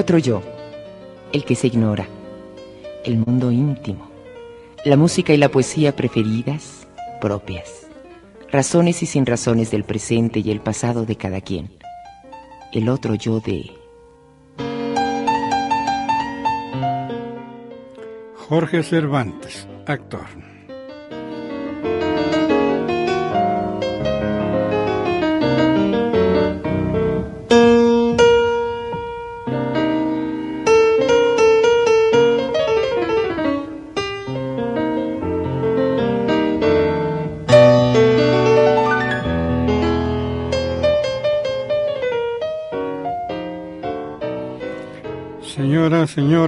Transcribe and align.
Otro 0.00 0.16
yo, 0.16 0.40
el 1.30 1.44
que 1.44 1.54
se 1.54 1.66
ignora, 1.66 2.08
el 3.04 3.18
mundo 3.18 3.52
íntimo, 3.52 4.10
la 4.82 4.96
música 4.96 5.34
y 5.34 5.36
la 5.36 5.50
poesía 5.50 5.94
preferidas, 5.94 6.88
propias, 7.20 7.86
razones 8.50 9.02
y 9.02 9.06
sin 9.06 9.26
razones 9.26 9.70
del 9.70 9.84
presente 9.84 10.40
y 10.40 10.50
el 10.52 10.60
pasado 10.62 11.04
de 11.04 11.16
cada 11.16 11.42
quien, 11.42 11.70
el 12.72 12.88
otro 12.88 13.14
yo 13.14 13.40
de... 13.40 13.72
Jorge 18.48 18.82
Cervantes, 18.82 19.68
actor. 19.86 20.24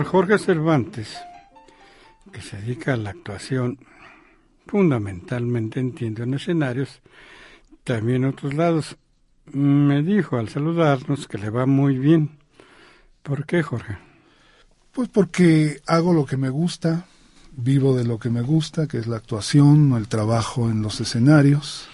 Jorge 0.04 0.38
Cervantes, 0.38 1.16
que 2.32 2.40
se 2.40 2.56
dedica 2.58 2.94
a 2.94 2.96
la 2.96 3.10
actuación, 3.10 3.78
fundamentalmente 4.66 5.80
entiendo 5.80 6.22
en 6.22 6.34
escenarios, 6.34 7.00
también 7.84 8.24
en 8.24 8.30
otros 8.30 8.54
lados, 8.54 8.96
me 9.52 10.02
dijo 10.02 10.36
al 10.36 10.48
saludarnos 10.48 11.26
que 11.26 11.38
le 11.38 11.50
va 11.50 11.66
muy 11.66 11.98
bien. 11.98 12.38
¿Por 13.22 13.44
qué, 13.44 13.62
Jorge? 13.62 13.98
Pues 14.92 15.08
porque 15.08 15.80
hago 15.86 16.12
lo 16.12 16.26
que 16.26 16.36
me 16.36 16.50
gusta, 16.50 17.06
vivo 17.52 17.96
de 17.96 18.04
lo 18.04 18.18
que 18.18 18.30
me 18.30 18.42
gusta, 18.42 18.86
que 18.86 18.98
es 18.98 19.06
la 19.06 19.16
actuación, 19.16 19.94
el 19.96 20.08
trabajo 20.08 20.70
en 20.70 20.82
los 20.82 21.00
escenarios. 21.00 21.88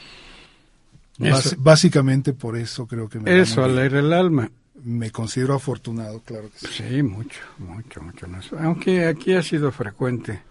Básicamente 1.58 2.32
por 2.32 2.56
eso 2.56 2.86
creo 2.86 3.08
que 3.08 3.18
me 3.18 3.40
Eso 3.40 3.64
alegra 3.64 3.98
el 3.98 4.12
alma. 4.12 4.50
Me 4.84 5.10
considero 5.10 5.54
afortunado, 5.54 6.20
claro 6.20 6.50
que 6.50 6.66
sí. 6.66 6.82
Sí, 6.88 7.02
mucho, 7.02 7.40
mucho, 7.58 8.00
mucho 8.00 8.28
más. 8.28 8.52
Aunque 8.52 9.06
aquí 9.06 9.34
ha 9.34 9.42
sido 9.42 9.72
frecuente 9.72 10.42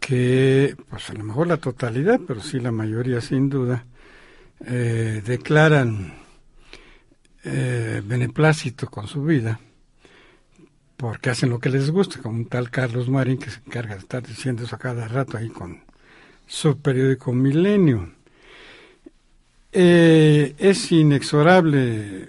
que, 0.00 0.76
pues 0.88 1.10
a 1.10 1.14
lo 1.14 1.24
mejor 1.24 1.46
la 1.46 1.56
totalidad, 1.56 2.20
pero 2.26 2.40
sí 2.40 2.60
la 2.60 2.70
mayoría 2.70 3.20
sin 3.20 3.48
duda, 3.48 3.84
eh, 4.64 5.22
declaran 5.24 6.14
eh, 7.44 8.02
beneplácito 8.04 8.88
con 8.88 9.06
su 9.06 9.22
vida 9.24 9.60
porque 10.96 11.30
hacen 11.30 11.50
lo 11.50 11.58
que 11.58 11.70
les 11.70 11.90
gusta, 11.90 12.20
como 12.20 12.38
un 12.38 12.46
tal 12.46 12.70
Carlos 12.70 13.08
Marín 13.08 13.38
que 13.38 13.50
se 13.50 13.60
encarga 13.66 13.94
de 13.94 14.00
estar 14.00 14.26
diciendo 14.26 14.64
eso 14.64 14.76
a 14.76 14.78
cada 14.78 15.06
rato 15.08 15.36
ahí 15.36 15.48
con 15.48 15.82
su 16.46 16.78
periódico 16.78 17.32
Milenio. 17.32 18.10
Eh, 19.72 20.54
es 20.58 20.90
inexorable, 20.92 22.26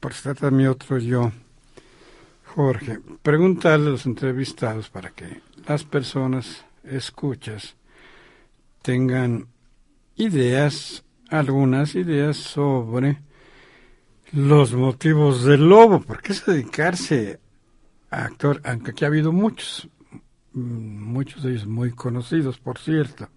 por 0.00 0.14
se 0.14 0.22
trata 0.22 0.50
mi 0.50 0.66
otro 0.66 0.98
yo, 0.98 1.30
Jorge, 2.54 2.98
preguntarle 3.22 3.88
a 3.88 3.90
los 3.92 4.06
entrevistados 4.06 4.88
para 4.88 5.10
que 5.10 5.40
las 5.66 5.84
personas 5.84 6.64
escuchas 6.84 7.76
tengan 8.82 9.46
ideas, 10.16 11.04
algunas 11.28 11.94
ideas 11.94 12.36
sobre 12.36 13.18
los 14.32 14.72
motivos 14.72 15.44
del 15.44 15.68
lobo. 15.68 16.00
¿Por 16.00 16.22
qué 16.22 16.32
es 16.32 16.44
dedicarse 16.46 17.38
a 18.10 18.24
actor? 18.24 18.60
Aunque 18.64 18.92
aquí 18.92 19.04
ha 19.04 19.08
habido 19.08 19.32
muchos, 19.32 19.88
muchos 20.54 21.42
de 21.42 21.50
ellos 21.52 21.66
muy 21.66 21.90
conocidos, 21.92 22.58
por 22.58 22.78
cierto. 22.78 23.28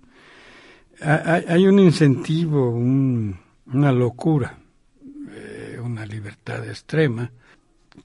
Ha- 1.01 1.33
Hay, 1.35 1.45
hay 1.47 1.67
un 1.67 1.79
incentivo, 1.79 2.69
un- 2.69 3.37
una 3.67 3.91
locura, 3.91 4.57
una 5.83 6.05
libertad 6.05 6.67
extrema. 6.67 7.31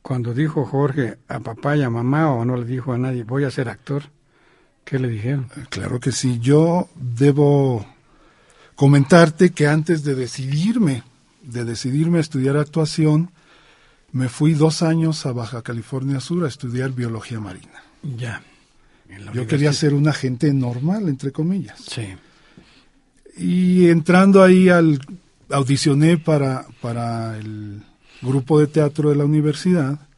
Cuando 0.03 0.35
dijo 0.35 0.67
Jorge 0.67 1.19
a 1.29 1.41
papá 1.41 1.77
y 1.77 1.83
a 1.83 1.91
mamá, 1.91 2.33
o 2.33 2.45
no 2.45 2.57
le 2.57 2.65
dijo 2.65 2.93
a 2.93 2.99
nadie, 2.99 3.25
voy 3.25 3.45
a 3.45 3.51
ser 3.51 3.69
actor, 3.69 4.05
¿qué 4.85 4.99
le 4.99 5.09
dijeron? 5.09 5.49
Claro 5.71 5.99
que 5.99 6.13
sí. 6.13 6.39
Yo 6.41 6.89
debo 6.95 7.87
comentarte 8.75 9.51
que 9.51 9.67
antes 9.67 10.05
de 10.05 10.15
decidirme, 10.15 11.03
de 11.43 11.65
decidirme 11.65 12.19
a 12.19 12.21
estudiar 12.21 12.57
actuación, 12.57 13.31
me 14.13 14.29
fui 14.29 14.55
dos 14.55 14.83
años 14.83 15.27
a 15.27 15.33
Baja 15.33 15.63
California 15.63 16.21
Sur 16.21 16.45
a 16.45 16.49
estudiar 16.49 16.93
biología 16.93 17.41
marina. 17.41 17.83
Ya. 18.03 18.43
Yo 19.33 19.47
quería 19.47 19.73
ser 19.73 19.95
un 19.95 20.07
agente 20.07 20.53
normal, 20.53 21.09
entre 21.09 21.33
comillas. 21.33 21.81
Sí. 21.81 22.15
Y 23.37 23.89
entrando 23.89 24.43
ahí 24.43 24.69
al 24.69 25.01
audicioné 25.51 26.19
para, 26.19 26.67
para 26.81 27.37
el 27.39 27.83
grupo 28.23 28.61
de 28.61 28.67
teatro 28.67 29.11
de 29.11 29.17
la 29.17 29.25
universidad 29.25 30.09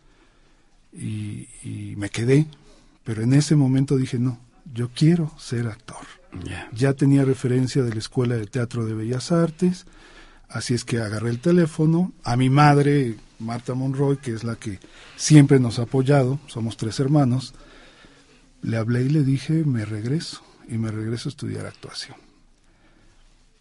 y, 0.93 1.49
y 1.63 1.95
me 1.97 2.11
quedé, 2.11 2.47
pero 3.05 3.23
en 3.23 3.33
ese 3.33 3.57
momento 3.57 3.97
dije, 3.97 4.19
no, 4.19 4.39
yo 4.73 4.91
quiero 4.95 5.33
ser 5.39 5.67
actor. 5.67 6.07
Ya. 6.45 6.69
Ya 6.73 6.93
tenía 6.95 7.25
referencia 7.25 7.83
de 7.83 7.93
la 7.93 7.99
Escuela 7.99 8.37
de 8.37 8.47
Teatro 8.47 8.87
de 8.87 8.95
Bellas 8.95 9.33
Artes, 9.33 9.87
así 10.49 10.75
es 10.75 10.85
que 10.85 10.99
agarré 10.99 11.31
el 11.31 11.41
teléfono 11.41 12.13
a 12.23 12.37
mi 12.37 12.51
madre, 12.51 13.17
Marta 13.39 13.75
Monroy, 13.75 14.19
que 14.19 14.33
es 14.33 14.45
la 14.45 14.57
que 14.57 14.79
siempre 15.17 15.59
nos 15.59 15.79
ha 15.79 15.83
apoyado, 15.83 16.39
somos 16.47 16.77
tres 16.77 17.01
hermanos, 17.01 17.55
le 18.63 18.77
hablé 18.77 19.03
y 19.03 19.09
le 19.09 19.25
dije, 19.25 19.65
me 19.65 19.85
regreso, 19.85 20.43
y 20.69 20.79
me 20.79 20.91
regreso 20.91 21.29
a 21.29 21.31
estudiar 21.31 21.67
actuación. 21.67 22.17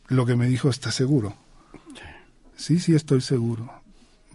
Lo 0.07 0.25
que 0.25 0.36
me 0.36 0.47
dijo, 0.47 0.69
¿estás 0.69 0.96
seguro? 0.96 1.36
Sí, 2.59 2.77
sí, 2.77 2.93
estoy 2.93 3.21
seguro. 3.21 3.71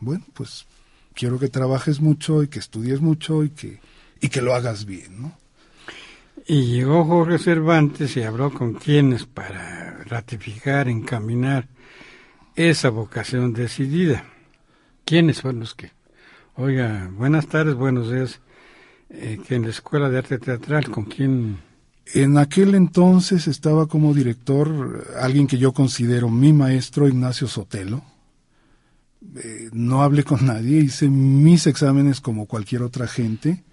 Bueno, 0.00 0.24
pues 0.32 0.64
quiero 1.12 1.38
que 1.38 1.50
trabajes 1.50 2.00
mucho 2.00 2.42
y 2.42 2.48
que 2.48 2.58
estudies 2.58 3.02
mucho 3.02 3.44
y 3.44 3.50
que, 3.50 3.80
y 4.18 4.28
que 4.30 4.40
lo 4.40 4.54
hagas 4.54 4.86
bien, 4.86 5.20
¿no? 5.20 5.38
Y 6.46 6.68
llegó 6.68 7.04
Jorge 7.04 7.38
Cervantes 7.38 8.16
y 8.16 8.22
habló 8.22 8.50
con 8.50 8.72
quienes 8.72 9.26
para 9.26 10.02
ratificar, 10.04 10.88
encaminar 10.88 11.68
esa 12.56 12.88
vocación 12.88 13.52
decidida. 13.52 14.24
¿Quiénes 15.04 15.42
fueron 15.42 15.60
los 15.60 15.74
que? 15.74 15.92
Oiga, 16.56 17.10
buenas 17.12 17.46
tardes, 17.46 17.74
buenos 17.74 18.10
días. 18.10 18.40
Eh, 19.10 19.38
que 19.46 19.56
en 19.56 19.64
la 19.64 19.68
Escuela 19.68 20.08
de 20.08 20.16
Arte 20.16 20.38
Teatral, 20.38 20.90
¿con 20.90 21.04
quién? 21.04 21.58
En 22.06 22.38
aquel 22.38 22.74
entonces 22.74 23.48
estaba 23.48 23.86
como 23.86 24.14
director 24.14 25.08
alguien 25.20 25.46
que 25.46 25.58
yo 25.58 25.72
considero 25.72 26.30
mi 26.30 26.54
maestro, 26.54 27.06
Ignacio 27.06 27.48
Sotelo. 27.48 28.13
Eh, 29.36 29.68
no 29.72 30.02
hablé 30.02 30.22
con 30.24 30.44
nadie, 30.46 30.80
hice 30.80 31.08
mis 31.08 31.66
exámenes 31.66 32.20
como 32.20 32.46
cualquier 32.46 32.82
otra 32.82 33.06
gente. 33.08 33.64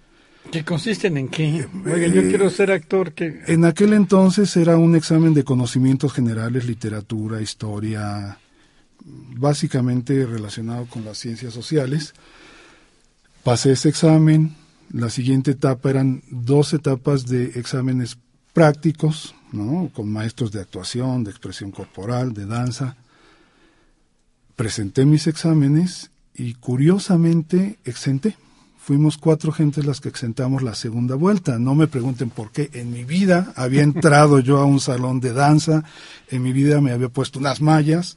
¿Que 0.50 0.64
consisten 0.64 1.16
en 1.18 1.28
qué? 1.28 1.66
Oiga, 1.86 2.08
yo 2.08 2.22
Eh, 2.22 2.28
quiero 2.28 2.50
ser 2.50 2.72
actor. 2.72 3.12
que 3.12 3.42
En 3.46 3.64
aquel 3.64 3.92
entonces 3.92 4.56
era 4.56 4.76
un 4.76 4.96
examen 4.96 5.34
de 5.34 5.44
conocimientos 5.44 6.12
generales, 6.12 6.66
literatura, 6.66 7.40
historia, 7.40 8.38
básicamente 9.04 10.26
relacionado 10.26 10.86
con 10.86 11.04
las 11.04 11.18
ciencias 11.18 11.54
sociales. 11.54 12.12
Pasé 13.44 13.72
ese 13.72 13.88
examen. 13.88 14.54
La 14.92 15.10
siguiente 15.10 15.52
etapa 15.52 15.90
eran 15.90 16.22
dos 16.30 16.72
etapas 16.74 17.26
de 17.26 17.44
exámenes 17.58 18.18
prácticos, 18.52 19.34
¿no? 19.52 19.90
Con 19.94 20.10
maestros 20.12 20.52
de 20.52 20.60
actuación, 20.60 21.24
de 21.24 21.30
expresión 21.30 21.70
corporal, 21.70 22.34
de 22.34 22.46
danza. 22.46 22.96
Presenté 24.56 25.04
mis 25.04 25.26
exámenes 25.26 26.10
y 26.34 26.54
curiosamente 26.54 27.78
exenté. 27.84 28.36
Fuimos 28.78 29.16
cuatro 29.16 29.52
gentes 29.52 29.86
las 29.86 30.00
que 30.00 30.08
exentamos 30.08 30.62
la 30.62 30.74
segunda 30.74 31.14
vuelta. 31.14 31.58
No 31.58 31.74
me 31.74 31.86
pregunten 31.86 32.30
por 32.30 32.50
qué. 32.50 32.68
En 32.72 32.90
mi 32.90 33.04
vida 33.04 33.52
había 33.56 33.82
entrado 33.82 34.40
yo 34.40 34.58
a 34.58 34.64
un 34.64 34.80
salón 34.80 35.20
de 35.20 35.32
danza, 35.32 35.84
en 36.28 36.42
mi 36.42 36.52
vida 36.52 36.80
me 36.80 36.90
había 36.90 37.08
puesto 37.08 37.38
unas 37.38 37.60
mallas, 37.60 38.16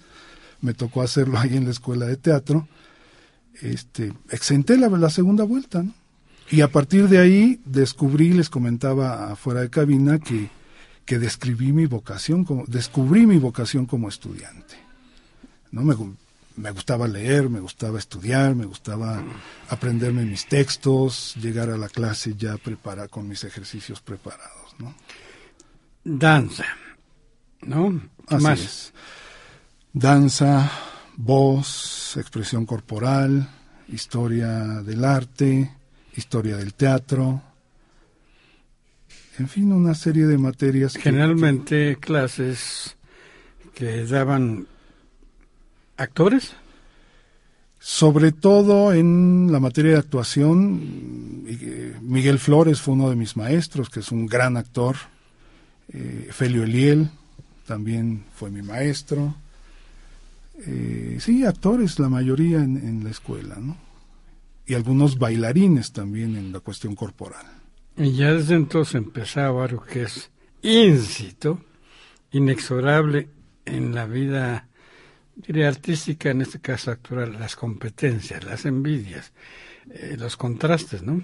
me 0.62 0.74
tocó 0.74 1.04
hacerlo 1.04 1.38
ahí 1.38 1.56
en 1.56 1.66
la 1.66 1.72
escuela 1.72 2.06
de 2.06 2.18
teatro. 2.18 2.68
Este, 3.62 4.12
exenté 4.32 4.78
la, 4.78 4.90
la 4.90 5.10
segunda 5.10 5.44
vuelta, 5.44 5.84
¿no? 5.84 5.94
Y 6.52 6.62
a 6.62 6.72
partir 6.72 7.10
de 7.10 7.18
ahí 7.18 7.60
descubrí, 7.66 8.32
les 8.32 8.50
comentaba 8.50 9.32
afuera 9.32 9.62
de 9.62 9.70
cabina, 9.70 10.20
que, 10.20 10.50
que 11.06 11.18
describí 11.18 11.74
mi 11.74 11.88
vocación, 11.88 12.44
como, 12.44 12.66
descubrí 12.68 13.26
mi 13.26 13.38
vocación 13.38 13.86
como 13.86 14.10
estudiante. 14.10 14.76
¿no? 15.72 15.84
Me, 15.84 15.96
me 16.58 16.72
gustaba 16.72 17.08
leer, 17.08 17.50
me 17.50 17.60
gustaba 17.60 18.00
estudiar, 18.00 18.56
me 18.56 18.66
gustaba 18.66 19.24
aprenderme 19.70 20.24
mis 20.26 20.46
textos, 20.48 21.36
llegar 21.42 21.70
a 21.70 21.78
la 21.78 21.90
clase 21.90 22.36
ya 22.36 22.58
preparada 22.58 23.08
con 23.08 23.28
mis 23.28 23.44
ejercicios 23.44 24.02
preparados, 24.02 24.76
¿no? 24.80 24.96
danza, 26.04 26.66
¿no? 27.62 28.00
¿Qué 28.28 28.36
Así 28.36 28.44
más? 28.44 28.60
es. 28.60 28.94
Danza, 29.92 30.72
voz, 31.18 32.16
expresión 32.18 32.66
corporal, 32.66 33.50
historia 33.88 34.50
del 34.84 35.04
arte, 35.04 35.72
historia 36.16 36.58
del 36.58 36.74
teatro, 36.74 37.42
en 39.38 39.50
fin, 39.50 39.74
una 39.74 39.96
serie 39.96 40.28
de 40.28 40.38
materias. 40.38 40.96
Generalmente 40.96 41.98
clases 42.00 42.96
que 43.74 44.06
daban 44.06 44.68
actores. 45.98 46.54
Sobre 47.80 48.32
todo 48.32 48.94
en 48.94 49.52
la 49.52 49.60
materia 49.60 49.92
de 49.92 50.00
actuación, 50.00 51.44
Miguel 52.02 52.40
Flores 52.40 52.82
fue 52.82 52.96
uno 52.96 53.10
de 53.10 53.16
mis 53.16 53.38
maestros, 53.38 53.90
que 53.90 54.00
es 54.00 54.12
un 54.12 54.26
gran 54.26 54.58
actor. 54.58 54.96
Eh, 55.90 56.30
Felio 56.32 56.64
Eliel 56.64 57.10
también 57.68 58.26
fue 58.34 58.50
mi 58.50 58.64
maestro. 58.64 59.36
Eh, 60.66 61.18
sí, 61.20 61.46
actores, 61.46 62.00
la 62.00 62.10
mayoría 62.10 62.58
en, 62.58 62.78
en 62.78 63.04
la 63.04 63.12
escuela, 63.12 63.56
¿no? 63.60 63.78
Y 64.66 64.74
algunos 64.74 65.20
bailarines 65.20 65.92
también 65.92 66.36
en 66.36 66.52
la 66.52 66.62
cuestión 66.62 66.96
corporal. 66.96 67.46
Y 67.98 68.14
ya 68.14 68.34
desde 68.34 68.56
entonces 68.56 68.96
empezaba 68.96 69.64
algo 69.64 69.84
que 69.84 70.04
es 70.04 70.32
íncito, 70.64 71.62
inexorable 72.32 73.30
en 73.66 73.94
la 73.94 74.06
vida, 74.06 74.68
diría 75.36 75.68
artística, 75.68 76.30
en 76.30 76.42
este 76.42 76.60
caso 76.60 76.92
actual, 76.92 77.38
las 77.40 77.56
competencias, 77.56 78.44
las 78.44 78.66
envidias, 78.66 79.32
eh, 79.92 80.16
los 80.18 80.38
contrastes, 80.38 81.04
¿no? 81.04 81.22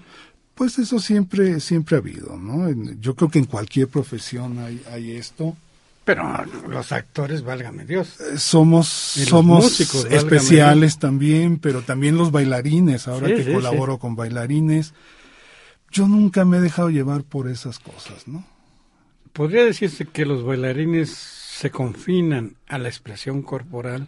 Pues 0.56 0.78
eso 0.80 1.00
siempre, 1.00 1.60
siempre 1.60 1.96
ha 1.96 2.00
habido, 2.00 2.38
¿no? 2.38 2.70
Yo 3.00 3.16
creo 3.16 3.30
que 3.30 3.40
en 3.40 3.46
cualquier 3.46 3.88
profesión 3.88 4.60
hay, 4.60 4.82
hay 4.92 5.12
esto. 5.12 5.56
Pero 6.04 6.46
los 6.68 6.92
actores, 6.92 7.44
válgame 7.44 7.86
Dios. 7.86 8.20
Eh, 8.20 8.38
somos 8.38 8.88
somos 8.88 9.64
músicos, 9.64 10.06
especiales 10.10 10.98
también, 10.98 11.60
pero 11.60 11.84
también 11.84 12.18
los 12.18 12.32
bailarines, 12.32 13.08
ahora 13.08 13.28
que 13.28 13.54
colaboro 13.54 13.98
con 13.98 14.16
bailarines 14.16 14.94
yo 15.92 16.08
nunca 16.08 16.46
me 16.46 16.58
he 16.58 16.62
dejado 16.62 16.90
llevar 16.90 17.24
por 17.24 17.50
esas 17.50 17.78
cosas, 17.80 18.28
¿no? 18.28 18.46
Podría 19.34 19.66
decirse 19.66 20.06
que 20.06 20.26
los 20.26 20.44
bailarines 20.44 21.10
se 21.62 21.70
confinan 21.70 22.56
a 22.68 22.80
la 22.80 22.90
expresión 22.90 23.44
corporal 23.44 24.08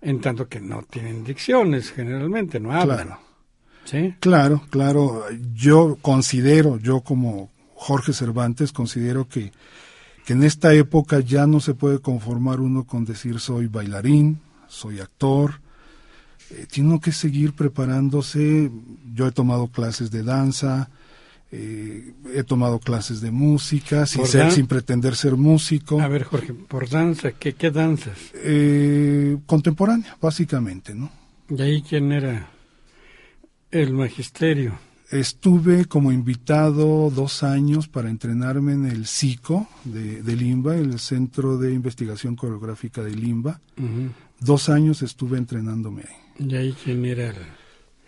en 0.00 0.22
tanto 0.22 0.48
que 0.48 0.58
no 0.58 0.84
tienen 0.88 1.22
dicciones 1.22 1.92
generalmente, 1.92 2.60
no 2.60 2.72
hablan. 2.72 3.08
Claro. 3.08 3.20
¿Sí? 3.84 4.14
Claro, 4.20 4.62
claro. 4.70 5.24
Yo 5.52 5.98
considero, 6.00 6.78
yo 6.78 7.02
como 7.02 7.50
Jorge 7.74 8.14
Cervantes, 8.14 8.72
considero 8.72 9.28
que, 9.28 9.52
que 10.24 10.32
en 10.32 10.44
esta 10.44 10.72
época 10.72 11.20
ya 11.20 11.46
no 11.46 11.60
se 11.60 11.74
puede 11.74 11.98
conformar 11.98 12.58
uno 12.60 12.84
con 12.84 13.04
decir 13.04 13.38
soy 13.38 13.66
bailarín, 13.66 14.40
soy 14.66 15.00
actor, 15.00 15.60
eh, 16.48 16.64
tiene 16.70 16.98
que 17.00 17.12
seguir 17.12 17.52
preparándose. 17.52 18.70
Yo 19.12 19.26
he 19.26 19.32
tomado 19.32 19.66
clases 19.68 20.10
de 20.10 20.22
danza, 20.22 20.88
eh, 21.50 22.12
he 22.34 22.44
tomado 22.44 22.78
clases 22.78 23.20
de 23.20 23.30
música 23.30 24.04
sin, 24.06 24.26
ser, 24.26 24.52
sin 24.52 24.66
pretender 24.66 25.16
ser 25.16 25.36
músico. 25.36 26.00
A 26.00 26.08
ver, 26.08 26.24
Jorge, 26.24 26.52
por 26.52 26.88
danza, 26.88 27.32
¿qué, 27.32 27.54
qué 27.54 27.70
danzas? 27.70 28.18
Eh, 28.34 29.38
contemporánea, 29.46 30.16
básicamente, 30.20 30.94
¿no? 30.94 31.10
¿Y 31.48 31.62
ahí 31.62 31.82
quién 31.82 32.12
era 32.12 32.50
el 33.70 33.94
magisterio? 33.94 34.78
Estuve 35.10 35.86
como 35.86 36.12
invitado 36.12 37.08
dos 37.08 37.42
años 37.42 37.88
para 37.88 38.10
entrenarme 38.10 38.74
en 38.74 38.84
el 38.84 39.06
SICO 39.06 39.66
de, 39.84 40.22
de 40.22 40.36
Limba, 40.36 40.76
el 40.76 40.98
Centro 40.98 41.56
de 41.56 41.72
Investigación 41.72 42.36
Coreográfica 42.36 43.02
de 43.02 43.12
Limba. 43.12 43.58
Dos 44.38 44.68
años 44.68 45.00
estuve 45.00 45.38
entrenándome 45.38 46.02
ahí. 46.02 46.46
¿Y 46.46 46.54
ahí 46.56 46.76
quién 46.84 47.06
era 47.06 47.30
el 47.30 47.36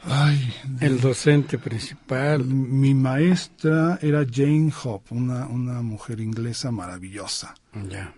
Ay, 0.05 0.53
el 0.81 1.01
docente 1.01 1.59
principal. 1.59 2.45
Mi 2.45 2.95
maestra 2.95 3.99
era 4.01 4.25
Jane 4.31 4.73
Hope, 4.83 5.15
una, 5.15 5.47
una 5.47 5.83
mujer 5.83 6.21
inglesa 6.21 6.71
maravillosa. 6.71 7.55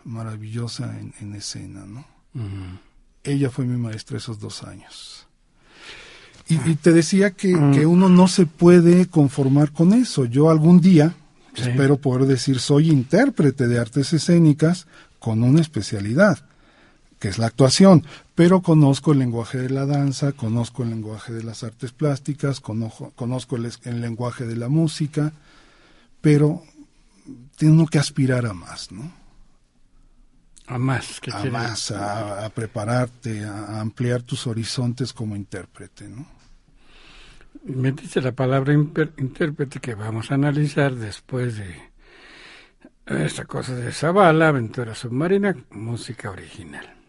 Maravillosa 0.05 0.95
en, 1.21 1.35
escena, 1.35 1.85
¿no? 1.85 2.05
Ella 3.25 3.51
fue 3.51 3.65
mi 3.65 3.77
maestra 3.77 4.19
esos 4.19 4.39
dos 4.39 4.63
años. 4.63 5.27
Y, 6.49 6.75
te 6.75 6.93
decía 6.93 7.31
que, 7.31 7.53
que, 7.73 7.87
uno 7.87 8.09
no 8.09 8.29
se 8.29 8.47
puede 8.47 9.07
conformar 9.07 9.73
con 9.73 9.93
eso. 9.93 10.25
Yo 10.27 10.51
algún 10.51 10.81
día 10.81 11.15
espero 11.55 11.97
poder 11.97 12.27
decir 12.27 12.61
soy 12.61 12.91
intérprete 12.91 13.69
de 13.69 13.79
artes 13.79 14.13
escénicas 14.13 14.87
con 15.19 15.43
una 15.43 15.61
especialidad 15.61 16.39
que 17.23 17.29
es 17.29 17.39
la 17.39 17.47
actuación, 17.47 18.05
pero 18.35 18.63
conozco 18.63 19.13
el 19.13 19.19
lenguaje 19.19 19.59
de 19.59 19.71
la 19.71 19.85
danza, 19.85 20.33
conozco 20.33 20.83
el 20.83 20.91
lenguaje 20.91 21.33
de 21.33 21.43
las 21.43 21.65
artes 21.65 21.93
plásticas, 21.93 22.61
conozco, 22.61 23.13
conozco 23.15 23.57
el, 23.57 24.01
lenguaje 24.01 24.47
de 24.47 24.57
la 24.57 24.69
música, 24.69 25.33
pero 26.21 26.63
tengo 27.57 27.87
que 27.87 27.99
aspirar 27.99 28.47
a 28.47 28.55
más, 28.55 28.91
¿no? 28.91 29.13
A 30.67 30.79
más, 30.79 31.21
¿qué 31.21 31.31
A 31.33 31.45
más, 31.45 31.91
a, 31.91 32.49
prepararte, 32.55 33.45
a, 33.45 33.81
ampliar 33.81 34.23
tus 34.23 34.47
horizontes 34.47 35.13
como 35.13 35.37
intérprete, 35.37 36.09
¿no? 36.09 36.27
Me 37.65 37.93
dice 37.93 38.21
la 38.23 38.33
palabra 38.33 38.73
intérprete 38.73 39.79
que 39.79 39.95
vamos 39.95 40.31
a 40.31 40.35
analizar 40.35 40.95
después 40.95 41.59
de 41.59 41.93
esta 43.07 43.45
cosa 43.45 43.75
de 43.75 43.93
Zavala, 43.93 44.49
Aventura 44.49 44.95
Submarina, 44.95 45.55
música 45.71 46.31
original. 46.31 47.02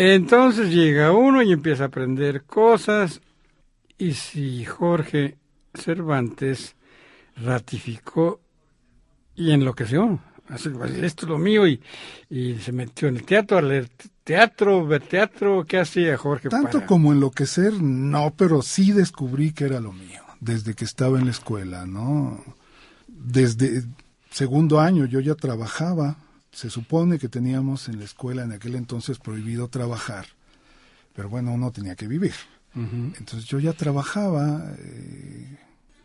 Entonces 0.00 0.72
llega 0.72 1.10
uno 1.10 1.42
y 1.42 1.52
empieza 1.52 1.82
a 1.82 1.86
aprender 1.86 2.44
cosas. 2.44 3.20
Y 3.98 4.12
si 4.12 4.64
Jorge 4.64 5.38
Cervantes 5.74 6.76
ratificó 7.36 8.40
y 9.34 9.50
enloqueció, 9.50 10.20
así, 10.48 10.68
pues, 10.68 10.92
esto 10.92 11.26
es 11.26 11.30
lo 11.30 11.38
mío, 11.38 11.66
y, 11.66 11.82
y 12.30 12.54
se 12.60 12.70
metió 12.70 13.08
en 13.08 13.16
el 13.16 13.24
teatro 13.24 13.58
a 13.58 13.62
leer 13.62 13.88
teatro, 14.22 14.86
ver 14.86 15.02
teatro, 15.02 15.64
¿qué 15.66 15.80
hacía 15.80 16.16
Jorge? 16.16 16.48
Tanto 16.48 16.86
como 16.86 17.12
enloquecer, 17.12 17.82
no, 17.82 18.32
pero 18.36 18.62
sí 18.62 18.92
descubrí 18.92 19.50
que 19.50 19.64
era 19.64 19.80
lo 19.80 19.92
mío, 19.92 20.22
desde 20.38 20.74
que 20.74 20.84
estaba 20.84 21.18
en 21.18 21.24
la 21.24 21.32
escuela, 21.32 21.86
¿no? 21.86 22.40
Desde 23.08 23.82
segundo 24.30 24.78
año 24.78 25.06
yo 25.06 25.18
ya 25.18 25.34
trabajaba 25.34 26.18
se 26.58 26.70
supone 26.70 27.20
que 27.20 27.28
teníamos 27.28 27.88
en 27.88 28.00
la 28.00 28.04
escuela 28.04 28.42
en 28.42 28.50
aquel 28.50 28.74
entonces 28.74 29.20
prohibido 29.20 29.68
trabajar, 29.68 30.26
pero 31.14 31.28
bueno, 31.28 31.52
uno 31.52 31.70
tenía 31.70 31.94
que 31.94 32.08
vivir. 32.08 32.34
Entonces 32.74 33.44
yo 33.44 33.60
ya 33.60 33.72
trabajaba, 33.72 34.72
eh, 34.78 35.56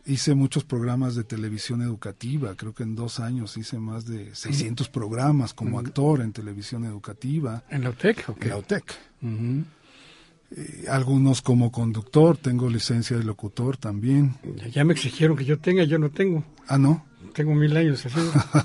hice 0.06 0.34
muchos 0.36 0.62
programas 0.62 1.16
de 1.16 1.24
televisión 1.24 1.82
educativa, 1.82 2.54
creo 2.54 2.72
que 2.72 2.84
en 2.84 2.94
dos 2.94 3.18
años 3.18 3.56
hice 3.56 3.80
más 3.80 4.06
de 4.06 4.32
600 4.32 4.88
programas 4.88 5.54
como 5.54 5.80
actor 5.80 6.20
en 6.20 6.32
televisión 6.32 6.84
educativa. 6.84 7.64
¿En 7.68 7.82
la 7.82 7.90
UTEC? 7.90 8.24
En 8.40 8.48
la 8.48 8.56
UTEC. 8.56 8.94
Eh, 10.52 10.84
algunos 10.88 11.42
como 11.42 11.72
conductor, 11.72 12.36
tengo 12.36 12.70
licencia 12.70 13.16
de 13.16 13.24
locutor 13.24 13.76
también. 13.76 14.36
Ya 14.70 14.84
me 14.84 14.92
exigieron 14.92 15.36
que 15.36 15.44
yo 15.44 15.58
tenga, 15.58 15.82
yo 15.82 15.98
no 15.98 16.10
tengo. 16.10 16.44
Ah, 16.68 16.78
no 16.78 17.04
tengo 17.32 17.54
mil 17.54 17.76
años 17.76 18.04
así, 18.06 18.18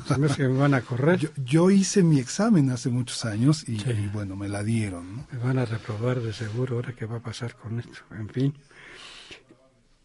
se 0.08 0.18
me 0.18 0.28
que 0.28 0.48
me 0.48 0.58
van 0.58 0.74
a 0.74 0.82
correr. 0.82 1.32
Yo, 1.44 1.72
hice 1.72 2.04
mi 2.04 2.20
examen 2.20 2.70
hace 2.72 2.90
muchos 2.90 3.26
años 3.26 3.68
y, 3.68 3.82
bueno, 4.14 4.36
me 4.36 4.50
la 4.50 4.64
dieron. 4.64 5.28
Me 5.32 5.40
van 5.40 5.58
a 5.58 5.66
reprobar 5.66 6.22
de 6.22 6.34
seguro 6.34 6.76
ahora 6.76 6.94
qué 6.94 7.06
va 7.06 7.18
a 7.18 7.22
pasar 7.22 7.56
con 7.56 7.80
esto. 7.80 8.00
En 8.12 8.30
fin, 8.30 8.54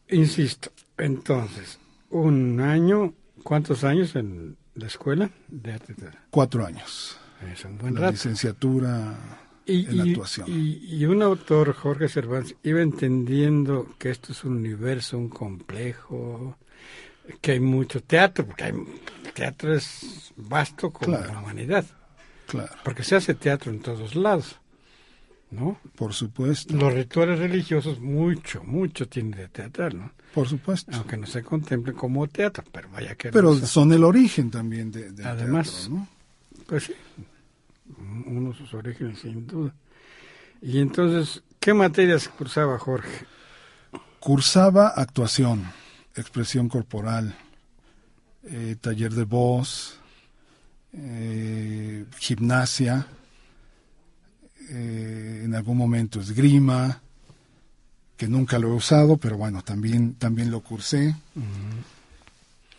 insisto, 0.08 0.70
entonces, 0.96 1.78
un 2.11 2.61
año, 2.61 3.14
¿cuántos 3.42 3.84
años 3.84 4.14
en 4.16 4.56
la 4.75 4.87
escuela 4.87 5.30
de 5.49 5.73
arte? 5.73 5.94
Cuatro 6.30 6.66
años. 6.66 7.18
Es 7.52 7.64
un 7.64 7.78
buen 7.78 7.94
la 7.94 8.11
licenciatura 8.11 9.16
en 9.66 10.00
actuación. 10.00 10.49
Y, 10.49 10.96
y 10.96 11.04
un 11.06 11.23
autor, 11.23 11.73
Jorge 11.75 12.08
Cervantes, 12.08 12.56
iba 12.62 12.80
entendiendo 12.80 13.94
que 13.99 14.11
esto 14.11 14.32
es 14.32 14.44
un 14.44 14.56
universo, 14.56 15.18
un 15.18 15.28
complejo, 15.28 16.56
que 17.40 17.52
hay 17.52 17.61
mucho 17.61 18.02
teatro, 18.02 18.47
porque 18.47 18.64
el 18.64 18.87
teatro 19.33 19.75
es 19.75 20.33
vasto 20.37 20.90
como 20.90 21.16
la 21.16 21.38
humanidad. 21.38 21.85
Claro. 22.47 22.73
Porque 22.85 23.02
se 23.02 23.16
hace 23.16 23.35
teatro 23.35 23.73
en 23.73 23.81
todos 23.81 24.14
lados, 24.14 24.57
¿no? 25.50 25.78
Por 25.97 26.12
supuesto. 26.12 26.75
Los 26.76 26.93
rituales 26.93 27.38
religiosos 27.38 28.00
mucho, 28.00 28.62
mucho 28.64 29.09
tienen 29.09 29.33
de 29.33 29.49
teatral, 29.49 29.97
¿no? 29.97 30.12
Por 30.35 30.49
supuesto. 30.49 30.90
Aunque 30.95 31.16
no 31.16 31.26
se 31.26 31.43
contemplen 31.43 31.97
como 31.97 32.26
teatro, 32.26 32.64
pero 32.71 32.88
vaya 32.90 33.14
que... 33.14 33.31
Pero 33.31 33.54
son 33.54 33.93
el 33.93 34.04
origen 34.04 34.50
también 34.50 34.90
de, 34.90 35.07
Además, 35.25 35.71
teatro, 35.71 35.95
¿no? 35.95 36.09
Pues 36.66 36.85
sí, 36.85 36.95
uno 38.26 38.50
de 38.50 38.59
sus 38.59 38.75
orígenes 38.75 39.21
sin 39.21 39.47
duda. 39.47 39.75
Y 40.61 40.81
entonces, 40.81 41.43
¿qué 41.61 41.73
materias 41.73 42.28
cursaba 42.28 42.78
Jorge? 42.78 43.26
Cursaba 44.19 44.88
actuación 44.88 45.64
expresión 46.16 46.68
corporal, 46.68 47.35
eh, 48.44 48.76
taller 48.80 49.12
de 49.12 49.25
voz, 49.25 49.99
eh, 50.92 52.04
gimnasia, 52.18 53.06
eh, 54.71 55.42
en 55.44 55.54
algún 55.54 55.76
momento 55.76 56.21
esgrima, 56.21 57.00
que 58.16 58.28
nunca 58.28 58.59
lo 58.59 58.68
he 58.68 58.73
usado, 58.73 59.16
pero 59.16 59.37
bueno, 59.37 59.62
también, 59.62 60.14
también 60.14 60.50
lo 60.50 60.61
cursé. 60.61 61.14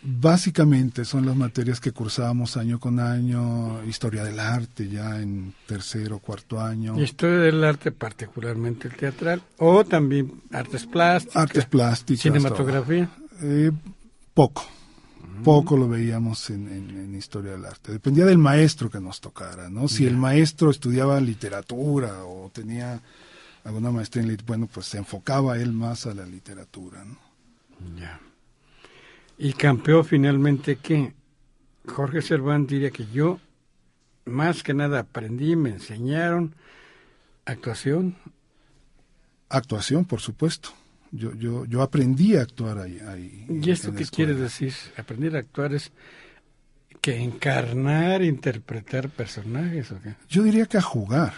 Básicamente 0.02 1.04
son 1.04 1.26
las 1.26 1.34
materias 1.34 1.80
que 1.80 1.90
cursábamos 1.90 2.56
año 2.56 2.78
con 2.78 3.00
año, 3.00 3.82
historia 3.84 4.22
del 4.22 4.38
arte 4.38 4.88
ya 4.88 5.20
en 5.20 5.52
tercero, 5.66 6.20
cuarto 6.20 6.60
año. 6.60 6.98
Historia 7.00 7.38
del 7.38 7.64
arte, 7.64 7.90
particularmente 7.90 8.88
el 8.88 8.94
teatral, 8.94 9.42
o 9.58 9.84
también 9.84 10.42
artes 10.52 10.86
plásticas. 10.86 11.36
Artes 11.36 11.66
plásticas. 11.66 12.22
Cinematografía. 12.22 13.10
Eh, 13.42 13.70
poco, 14.34 14.64
poco 15.44 15.76
lo 15.76 15.88
veíamos 15.88 16.50
en, 16.50 17.14
historia 17.14 17.52
del 17.52 17.64
arte. 17.64 17.92
Dependía 17.92 18.24
del 18.26 18.38
maestro 18.38 18.90
que 18.90 19.00
nos 19.00 19.20
tocara, 19.20 19.70
¿no? 19.70 19.88
Si 19.88 20.06
el 20.06 20.16
maestro 20.16 20.70
estudiaba 20.70 21.18
literatura 21.20 22.24
o 22.24 22.50
tenía 22.50 23.00
alguna 23.64 23.90
maestría 23.90 24.22
en 24.22 24.28
literatura, 24.28 24.56
bueno, 24.56 24.70
pues 24.72 24.86
se 24.86 24.98
enfocaba 24.98 25.58
él 25.58 25.72
más 25.72 26.06
a 26.06 26.14
la 26.14 26.26
literatura, 26.26 27.04
¿no? 27.04 27.16
Ya. 27.98 28.20
Y 29.38 29.52
campeó 29.54 30.04
finalmente 30.04 30.76
que 30.76 31.14
Jorge 31.86 32.20
Cervantes 32.22 32.70
diría 32.70 32.90
que 32.90 33.06
yo 33.06 33.38
más 34.26 34.62
que 34.62 34.74
nada 34.74 35.00
aprendí, 35.00 35.56
me 35.56 35.70
enseñaron 35.70 36.54
actuación. 37.44 38.16
Actuación, 39.48 40.04
por 40.04 40.20
supuesto. 40.20 40.70
Yo, 41.12 41.34
yo, 41.34 41.64
yo 41.66 41.82
aprendí 41.82 42.36
a 42.36 42.42
actuar 42.42 42.78
ahí. 42.78 43.46
¿Y 43.48 43.70
esto 43.70 43.92
qué 43.92 44.04
quiere 44.04 44.34
decir? 44.34 44.72
Aprender 44.96 45.36
a 45.36 45.40
actuar 45.40 45.74
es 45.74 45.92
que 47.00 47.22
encarnar, 47.22 48.22
interpretar 48.22 49.08
personajes 49.08 49.92
o 49.92 50.00
qué? 50.00 50.16
Yo 50.28 50.42
diría 50.42 50.66
que 50.66 50.78
a 50.78 50.82
jugar. 50.82 51.34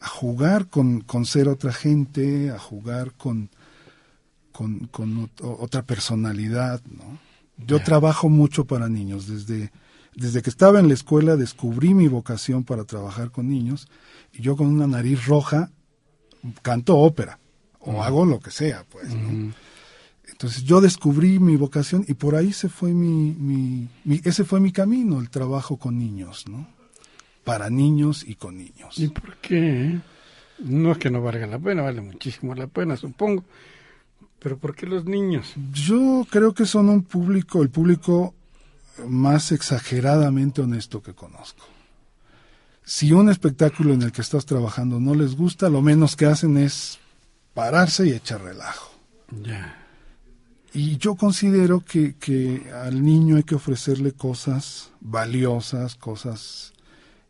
A 0.00 0.08
jugar 0.08 0.68
con, 0.68 1.00
con 1.00 1.26
ser 1.26 1.48
otra 1.48 1.72
gente, 1.72 2.50
a 2.50 2.58
jugar 2.58 3.12
con, 3.12 3.50
con, 4.52 4.86
con 4.86 5.30
otra 5.40 5.82
personalidad, 5.82 6.80
¿no? 6.86 7.18
Yo 7.66 7.80
trabajo 7.82 8.28
mucho 8.28 8.66
para 8.66 8.88
niños. 8.88 9.26
Desde, 9.26 9.72
desde 10.14 10.42
que 10.42 10.50
estaba 10.50 10.78
en 10.78 10.86
la 10.86 10.94
escuela 10.94 11.36
descubrí 11.36 11.92
mi 11.92 12.06
vocación 12.06 12.62
para 12.62 12.84
trabajar 12.84 13.32
con 13.32 13.48
niños 13.48 13.88
y 14.32 14.42
yo 14.42 14.56
con 14.56 14.68
una 14.68 14.86
nariz 14.86 15.26
roja 15.26 15.70
canto 16.62 16.96
ópera 16.96 17.40
o 17.88 18.02
hago 18.02 18.26
lo 18.26 18.38
que 18.38 18.50
sea, 18.50 18.84
pues. 18.90 19.08
Entonces 20.30 20.64
yo 20.64 20.80
descubrí 20.80 21.38
mi 21.38 21.56
vocación 21.56 22.04
y 22.06 22.14
por 22.14 22.36
ahí 22.36 22.52
se 22.52 22.68
fue 22.68 22.92
mi, 22.92 23.32
mi, 23.32 23.88
ese 24.24 24.44
fue 24.44 24.60
mi 24.60 24.72
camino, 24.72 25.20
el 25.20 25.30
trabajo 25.30 25.78
con 25.78 25.98
niños, 25.98 26.44
¿no? 26.48 26.68
Para 27.44 27.70
niños 27.70 28.24
y 28.26 28.34
con 28.34 28.58
niños. 28.58 28.98
¿Y 28.98 29.08
por 29.08 29.36
qué? 29.38 29.98
No 30.60 30.92
es 30.92 30.98
que 30.98 31.10
no 31.10 31.22
valga 31.22 31.46
la 31.46 31.58
pena, 31.58 31.82
vale 31.82 32.02
muchísimo 32.02 32.54
la 32.54 32.66
pena, 32.66 32.96
supongo. 32.96 33.42
Pero 34.38 34.58
¿por 34.58 34.76
qué 34.76 34.86
los 34.86 35.04
niños? 35.06 35.54
Yo 35.72 36.26
creo 36.30 36.52
que 36.52 36.66
son 36.66 36.88
un 36.90 37.02
público, 37.02 37.62
el 37.62 37.70
público 37.70 38.34
más 39.08 39.50
exageradamente 39.50 40.60
honesto 40.60 41.02
que 41.02 41.14
conozco. 41.14 41.64
Si 42.84 43.12
un 43.12 43.28
espectáculo 43.28 43.92
en 43.92 44.02
el 44.02 44.12
que 44.12 44.20
estás 44.20 44.46
trabajando 44.46 45.00
no 45.00 45.14
les 45.14 45.36
gusta, 45.36 45.68
lo 45.68 45.82
menos 45.82 46.16
que 46.16 46.26
hacen 46.26 46.56
es 46.56 46.98
pararse 47.58 48.06
y 48.06 48.12
echar 48.12 48.40
relajo. 48.40 48.88
Y 50.72 50.96
yo 50.98 51.16
considero 51.16 51.84
que, 51.84 52.14
que, 52.14 52.70
al 52.72 53.04
niño 53.04 53.34
hay 53.34 53.42
que 53.42 53.56
ofrecerle 53.56 54.12
cosas 54.12 54.92
valiosas, 55.00 55.96
cosas 55.96 56.72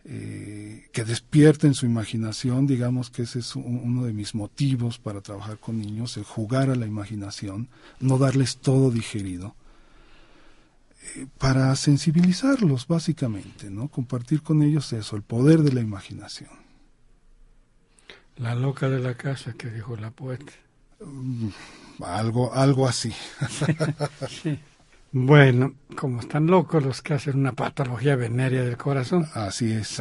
eh, 0.04 0.87
que 0.92 1.06
despierten 1.06 1.73
su 1.73 1.87
imaginación. 1.87 2.66
Digamos 2.66 3.08
que 3.08 3.23
ese 3.23 3.38
es 3.38 3.56
uno 3.56 4.04
de 4.04 4.12
mis 4.12 4.35
motivos 4.35 4.99
para 4.99 5.23
trabajar 5.23 5.56
con 5.56 5.78
niños, 5.78 6.18
el 6.18 6.25
jugar 6.25 6.68
a 6.68 6.76
la 6.76 6.85
imaginación, 6.85 7.68
no 7.99 8.18
darles 8.18 8.58
todo 8.58 8.90
digerido. 8.90 9.54
Eh, 11.16 11.26
para 11.38 11.75
sensibilizarlos, 11.75 12.87
básicamente, 12.87 13.70
¿no? 13.70 13.88
Compartir 13.88 14.42
con 14.42 14.62
ellos 14.62 14.92
eso, 14.92 15.16
el 15.16 15.23
poder 15.23 15.62
de 15.62 15.73
la 15.73 15.80
imaginación. 15.80 16.58
La 18.38 18.54
loca 18.54 18.88
de 18.88 19.00
la 19.00 19.14
casa 19.14 19.52
que 19.52 19.68
dijo 19.68 19.97
la 19.97 20.11
poeta. 20.11 20.52
Mm, 21.04 21.49
algo, 22.02 22.54
algo 22.54 22.88
así. 22.88 23.12
Bueno, 25.11 25.73
como 25.97 26.21
están 26.21 26.49
locos 26.49 26.85
los 26.85 27.00
que 27.00 27.14
hacen 27.14 27.38
una 27.38 27.52
patología 27.52 28.14
venérea 28.14 28.62
del 28.62 28.76
corazón. 28.76 29.26
Así 29.33 29.73
es, 29.73 30.00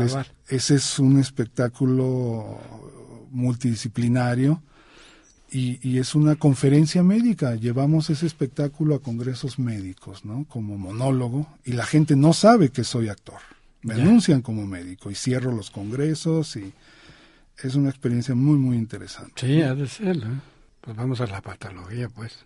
ese 0.49 0.75
es 0.75 0.99
un 0.99 1.17
espectáculo 1.17 2.59
multidisciplinario 3.31 4.61
y, 5.49 5.79
y, 5.81 5.99
es 5.99 6.13
una 6.13 6.35
conferencia 6.35 7.03
médica. 7.03 7.55
Llevamos 7.55 8.09
ese 8.09 8.25
espectáculo 8.25 8.95
a 8.95 9.01
congresos 9.01 9.59
médicos, 9.59 10.25
¿no? 10.25 10.45
Como 10.49 10.77
monólogo 10.77 11.47
y 11.63 11.71
la 11.71 11.85
gente 11.85 12.17
no 12.17 12.33
sabe 12.33 12.69
que 12.69 12.83
soy 12.83 13.07
actor. 13.07 13.39
Me 13.83 13.93
anuncian 13.93 14.41
como 14.41 14.67
médico 14.67 15.09
y 15.09 15.15
cierro 15.15 15.53
los 15.53 15.71
congresos 15.71 16.57
y 16.57 16.73
es 17.63 17.75
una 17.75 17.89
experiencia 17.89 18.35
muy, 18.35 18.57
muy 18.57 18.77
interesante. 18.77 19.47
Sí, 19.47 19.61
ha 19.61 19.73
de 19.73 19.87
ser. 19.87 20.17
¿eh? 20.17 20.39
Pues 20.81 20.95
vamos 20.95 21.21
a 21.21 21.27
la 21.27 21.41
patología, 21.41 22.09
pues. 22.09 22.45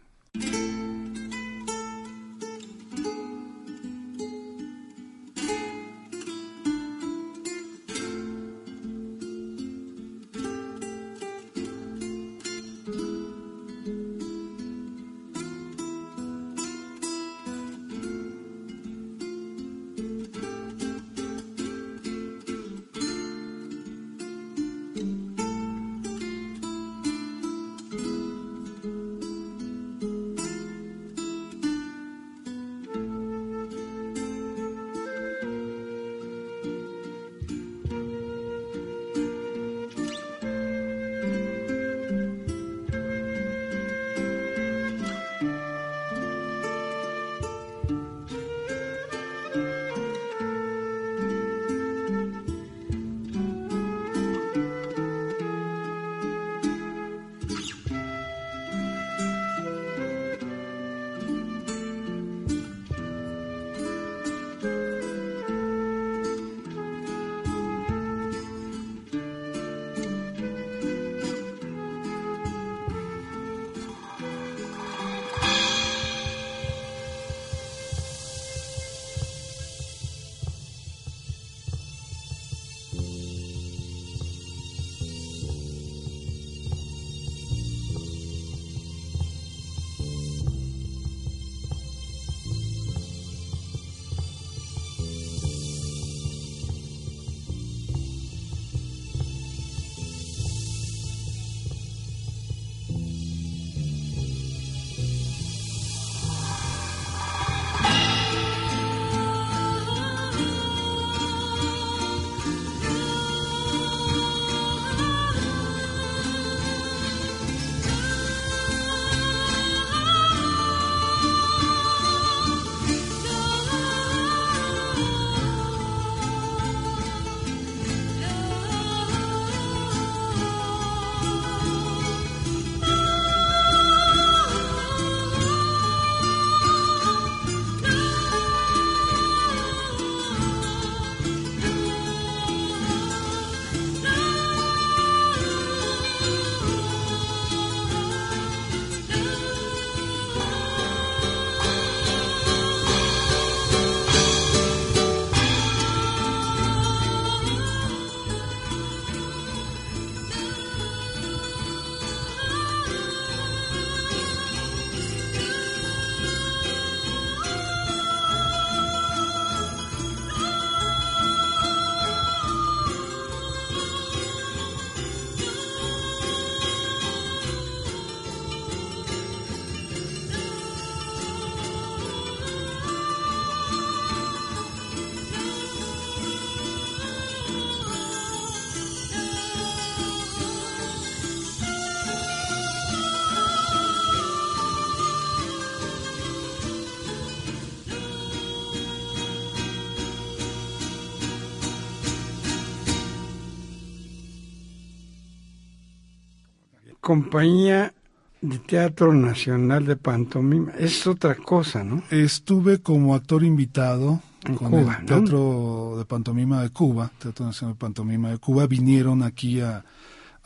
Compañía 207.11 207.93
de 208.39 208.57
Teatro 208.59 209.13
Nacional 209.13 209.85
de 209.85 209.97
Pantomima. 209.97 210.71
Es 210.79 211.05
otra 211.07 211.35
cosa, 211.35 211.83
¿no? 211.83 212.01
Estuve 212.09 212.81
como 212.81 213.15
actor 213.15 213.43
invitado 213.43 214.21
En 214.45 214.55
con 214.55 214.69
Cuba, 214.69 214.95
el 214.95 215.01
¿no? 215.01 215.05
Teatro 215.07 215.95
de 215.97 216.05
Pantomima 216.05 216.63
de 216.63 216.69
Cuba, 216.69 217.11
Teatro 217.19 217.45
Nacional 217.45 217.75
de 217.75 217.79
Pantomima 217.79 218.29
de 218.29 218.37
Cuba. 218.37 218.65
Vinieron 218.65 219.23
aquí 219.23 219.59
a, 219.59 219.79
a 219.79 219.83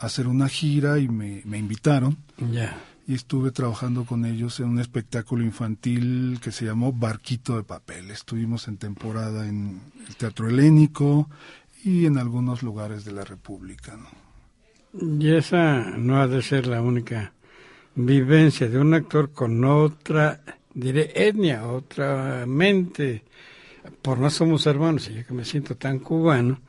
hacer 0.06 0.26
una 0.26 0.48
gira 0.48 0.98
y 0.98 1.06
me, 1.08 1.42
me 1.44 1.56
invitaron. 1.58 2.16
Ya. 2.50 2.76
y 3.06 3.14
estuve 3.14 3.52
trabajando 3.52 4.04
con 4.04 4.24
ellos 4.24 4.58
en 4.58 4.66
un 4.66 4.80
espectáculo 4.80 5.44
infantil 5.44 6.40
que 6.42 6.50
se 6.50 6.64
llamó 6.64 6.92
Barquito 6.92 7.56
de 7.56 7.62
Papel. 7.62 8.10
Estuvimos 8.10 8.66
en 8.66 8.76
temporada 8.76 9.46
en 9.46 9.80
el 10.08 10.16
Teatro 10.16 10.48
Helénico 10.48 11.30
y 11.84 12.06
en 12.06 12.18
algunos 12.18 12.64
lugares 12.64 13.04
de 13.04 13.12
la 13.12 13.22
República. 13.22 13.96
¿no? 13.96 14.25
Y 15.00 15.34
esa 15.34 15.96
no 15.96 16.20
ha 16.20 16.26
de 16.26 16.42
ser 16.42 16.66
la 16.66 16.80
única 16.80 17.32
vivencia 17.94 18.68
de 18.68 18.78
un 18.78 18.94
actor 18.94 19.32
con 19.32 19.64
otra, 19.64 20.40
diré, 20.72 21.12
etnia, 21.14 21.66
otra 21.66 22.44
mente. 22.46 23.24
Por 24.02 24.18
no 24.18 24.30
somos 24.30 24.66
hermanos, 24.66 25.08
y 25.08 25.14
yo 25.14 25.26
que 25.26 25.34
me 25.34 25.44
siento 25.44 25.76
tan 25.76 25.98
cubano, 26.00 26.60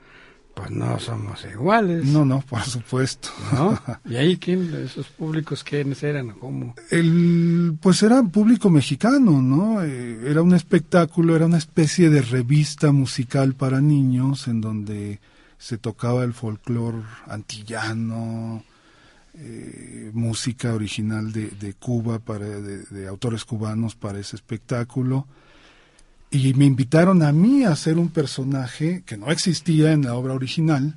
pues 0.53 0.71
no 0.71 0.99
somos 0.99 1.45
iguales. 1.45 2.05
No, 2.05 2.25
no, 2.25 2.41
por 2.41 2.61
supuesto. 2.61 3.29
¿no? 3.53 3.79
¿Y 4.09 4.15
ahí 4.15 4.37
quién, 4.37 4.73
esos 4.83 5.07
públicos, 5.07 5.63
quiénes 5.63 6.01
eran? 6.03 6.31
o 6.31 6.39
¿Cómo? 6.39 6.75
El, 6.89 7.77
pues 7.79 8.01
era 8.01 8.23
público 8.23 8.69
mexicano, 8.69 9.41
¿no? 9.41 9.83
Eh, 9.83 10.29
era 10.29 10.41
un 10.41 10.55
espectáculo, 10.55 11.35
era 11.35 11.45
una 11.45 11.59
especie 11.59 12.09
de 12.09 12.21
revista 12.21 12.91
musical 12.91 13.53
para 13.53 13.81
niños 13.81 14.47
en 14.47 14.61
donde 14.61 15.19
se 15.57 15.77
tocaba 15.77 16.23
el 16.23 16.33
folclore 16.33 16.99
antillano, 17.27 18.63
eh, 19.35 20.11
música 20.13 20.73
original 20.73 21.31
de, 21.31 21.47
de 21.49 21.73
Cuba, 21.73 22.19
para, 22.19 22.45
de, 22.45 23.07
autores 23.07 23.45
cubanos 23.45 23.95
para 23.95 24.19
ese 24.19 24.35
espectáculo. 24.35 25.27
Y 26.29 26.53
me 26.55 26.65
invitaron 26.65 27.23
a 27.23 27.31
mí 27.31 27.63
a 27.63 27.71
hacer 27.71 27.97
un 27.97 28.09
personaje 28.09 29.03
que 29.05 29.17
no 29.17 29.31
existía 29.31 29.91
en 29.93 30.03
la 30.03 30.15
obra 30.15 30.33
original, 30.33 30.95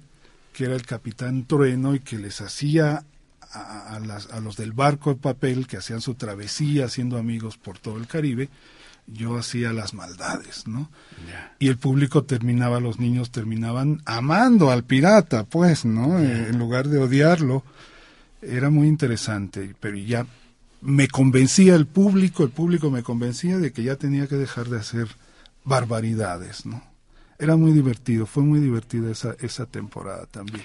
que 0.53 0.64
era 0.64 0.75
el 0.75 0.83
Capitán 0.85 1.44
Trueno 1.46 1.94
y 1.94 2.01
que 2.01 2.18
les 2.18 2.40
hacía 2.40 3.05
a, 3.53 3.94
a 3.96 4.01
las- 4.01 4.31
a 4.31 4.40
los 4.40 4.57
del 4.57 4.73
barco 4.73 5.11
de 5.14 5.20
papel 5.20 5.66
que 5.66 5.77
hacían 5.77 6.01
su 6.01 6.14
travesía 6.14 6.87
haciendo 6.87 7.16
amigos 7.18 7.57
por 7.57 7.79
todo 7.79 7.96
el 7.99 8.07
Caribe, 8.07 8.49
yo 9.12 9.37
hacía 9.37 9.73
las 9.73 9.94
maldades, 9.94 10.66
¿no? 10.66 10.90
Y 11.59 11.68
el 11.68 11.77
público 11.77 12.25
terminaba, 12.25 12.81
los 12.81 12.99
niños 12.99 13.31
terminaban 13.31 14.03
amando 14.05 14.70
al 14.70 14.85
pirata, 14.85 15.44
pues, 15.44 15.85
¿no? 15.85 16.18
Eh, 16.18 16.49
en 16.49 16.59
lugar 16.59 16.88
de 16.88 16.99
odiarlo. 16.99 17.62
Era 18.42 18.70
muy 18.70 18.88
interesante, 18.88 19.75
pero 19.81 19.96
ya 19.96 20.27
me 20.81 21.09
convencía 21.09 21.75
el 21.75 21.87
público, 21.87 22.42
el 22.42 22.51
público 22.51 22.90
me 22.90 23.03
convencía 23.03 23.59
de 23.59 23.73
que 23.73 23.83
ya 23.83 23.96
tenía 23.96 24.27
que 24.27 24.37
dejar 24.37 24.68
de 24.68 24.79
hacer 24.79 25.09
barbaridades, 25.64 26.64
¿no? 26.64 26.83
Era 27.38 27.57
muy 27.57 27.73
divertido, 27.73 28.27
fue 28.27 28.42
muy 28.42 28.61
divertida 28.61 29.11
esa, 29.11 29.35
esa 29.40 29.66
temporada 29.66 30.27
también. 30.27 30.64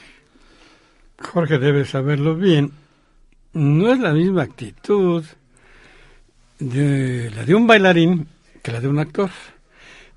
Jorge 1.20 1.58
debe 1.58 1.86
saberlo 1.86 2.36
bien. 2.36 2.72
No 3.54 3.92
es 3.92 4.00
la 4.00 4.14
misma 4.14 4.44
actitud 4.44 5.24
de 6.60 7.32
la 7.32 7.46
de 7.46 7.56
un 7.56 7.68
bailarín 7.68 8.28
que 8.66 8.72
la 8.72 8.82
de 8.82 8.88
un 8.88 8.98
actor. 8.98 9.30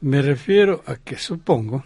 Me 0.00 0.22
refiero 0.22 0.82
a 0.86 0.96
que 0.96 1.18
supongo 1.18 1.84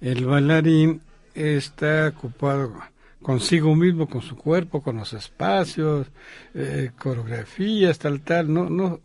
el 0.00 0.24
bailarín 0.24 1.02
está 1.34 2.06
ocupado 2.06 2.74
consigo 3.20 3.74
mismo, 3.74 4.08
con 4.08 4.22
su 4.22 4.36
cuerpo, 4.36 4.82
con 4.82 4.98
los 4.98 5.12
espacios, 5.14 6.06
eh, 6.54 6.92
coreografías, 6.96 7.98
tal, 7.98 8.20
tal. 8.20 8.54
No, 8.54 8.70
no 8.70 9.00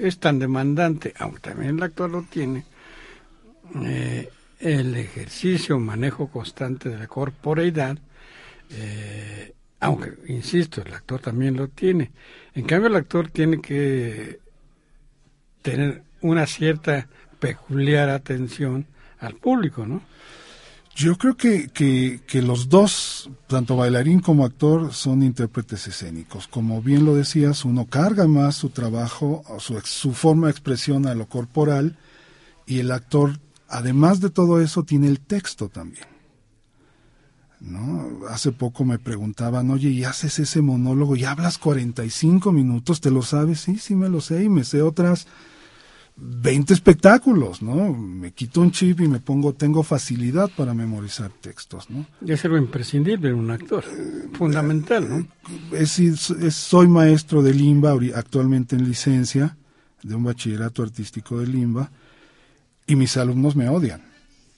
es 0.00 0.20
tan 0.20 0.38
demandante, 0.38 1.12
aunque 1.18 1.40
también 1.40 1.76
el 1.76 1.82
actor 1.82 2.08
lo 2.08 2.22
tiene. 2.22 2.64
eh, 3.84 4.28
el 4.60 4.94
ejercicio, 4.94 5.76
manejo 5.80 6.28
constante 6.28 6.88
de 6.88 6.98
la 6.98 7.08
corporeidad, 7.08 7.98
eh, 8.70 9.54
aunque, 9.80 10.12
insisto, 10.28 10.82
el 10.82 10.94
actor 10.94 11.20
también 11.20 11.56
lo 11.56 11.66
tiene. 11.66 12.12
En 12.54 12.64
cambio, 12.64 12.86
el 12.86 12.96
actor 12.96 13.28
tiene 13.28 13.60
que 13.60 14.45
tener 15.70 16.02
una 16.20 16.46
cierta 16.46 17.08
peculiar 17.40 18.08
atención 18.08 18.86
al 19.18 19.34
público, 19.34 19.84
¿no? 19.84 20.00
Yo 20.94 21.18
creo 21.18 21.36
que, 21.36 21.68
que, 21.68 22.40
los 22.42 22.70
dos, 22.70 23.28
tanto 23.48 23.76
bailarín 23.76 24.20
como 24.20 24.46
actor, 24.46 24.94
son 24.94 25.22
intérpretes 25.22 25.86
escénicos. 25.88 26.48
Como 26.48 26.80
bien 26.80 27.04
lo 27.04 27.14
decías, 27.14 27.66
uno 27.66 27.84
carga 27.84 28.26
más 28.26 28.56
su 28.56 28.70
trabajo, 28.70 29.44
su, 29.58 29.78
su 29.84 30.14
forma 30.14 30.46
de 30.46 30.52
expresión 30.52 31.06
a 31.06 31.14
lo 31.14 31.28
corporal, 31.28 31.98
y 32.64 32.78
el 32.78 32.92
actor, 32.92 33.38
además 33.68 34.20
de 34.20 34.30
todo 34.30 34.62
eso, 34.62 34.84
tiene 34.84 35.08
el 35.08 35.20
texto 35.20 35.68
también. 35.68 36.06
¿No? 37.60 38.26
Hace 38.30 38.52
poco 38.52 38.84
me 38.86 38.98
preguntaban, 38.98 39.70
oye, 39.70 39.90
¿y 39.90 40.04
haces 40.04 40.38
ese 40.38 40.62
monólogo 40.62 41.14
y 41.14 41.24
hablas 41.24 41.58
45 41.58 42.52
minutos? 42.52 43.02
¿Te 43.02 43.10
lo 43.10 43.20
sabes? 43.20 43.60
Sí, 43.60 43.78
sí 43.78 43.94
me 43.94 44.08
lo 44.08 44.22
sé 44.22 44.44
y 44.44 44.48
me 44.48 44.64
sé 44.64 44.80
otras 44.80 45.26
20 46.18 46.72
espectáculos, 46.72 47.60
¿no? 47.60 47.92
Me 47.92 48.32
quito 48.32 48.62
un 48.62 48.70
chip 48.70 49.00
y 49.00 49.08
me 49.08 49.20
pongo, 49.20 49.52
tengo 49.52 49.82
facilidad 49.82 50.50
para 50.56 50.72
memorizar 50.72 51.30
textos, 51.30 51.90
¿no? 51.90 52.06
Y 52.24 52.32
es 52.32 52.44
algo 52.46 52.56
imprescindible 52.56 53.28
en 53.28 53.34
un 53.34 53.50
actor, 53.50 53.84
fundamental, 54.32 55.08
¿no? 55.08 55.26
Es, 55.76 55.98
es- 55.98 56.30
es- 56.30 56.54
soy 56.54 56.88
maestro 56.88 57.42
de 57.42 57.52
Limba, 57.52 57.94
actualmente 58.14 58.76
en 58.76 58.88
licencia, 58.88 59.56
de 60.02 60.14
un 60.14 60.24
bachillerato 60.24 60.82
artístico 60.82 61.38
de 61.40 61.48
Limba, 61.48 61.90
y 62.86 62.96
mis 62.96 63.16
alumnos 63.16 63.54
me 63.56 63.68
odian, 63.68 64.00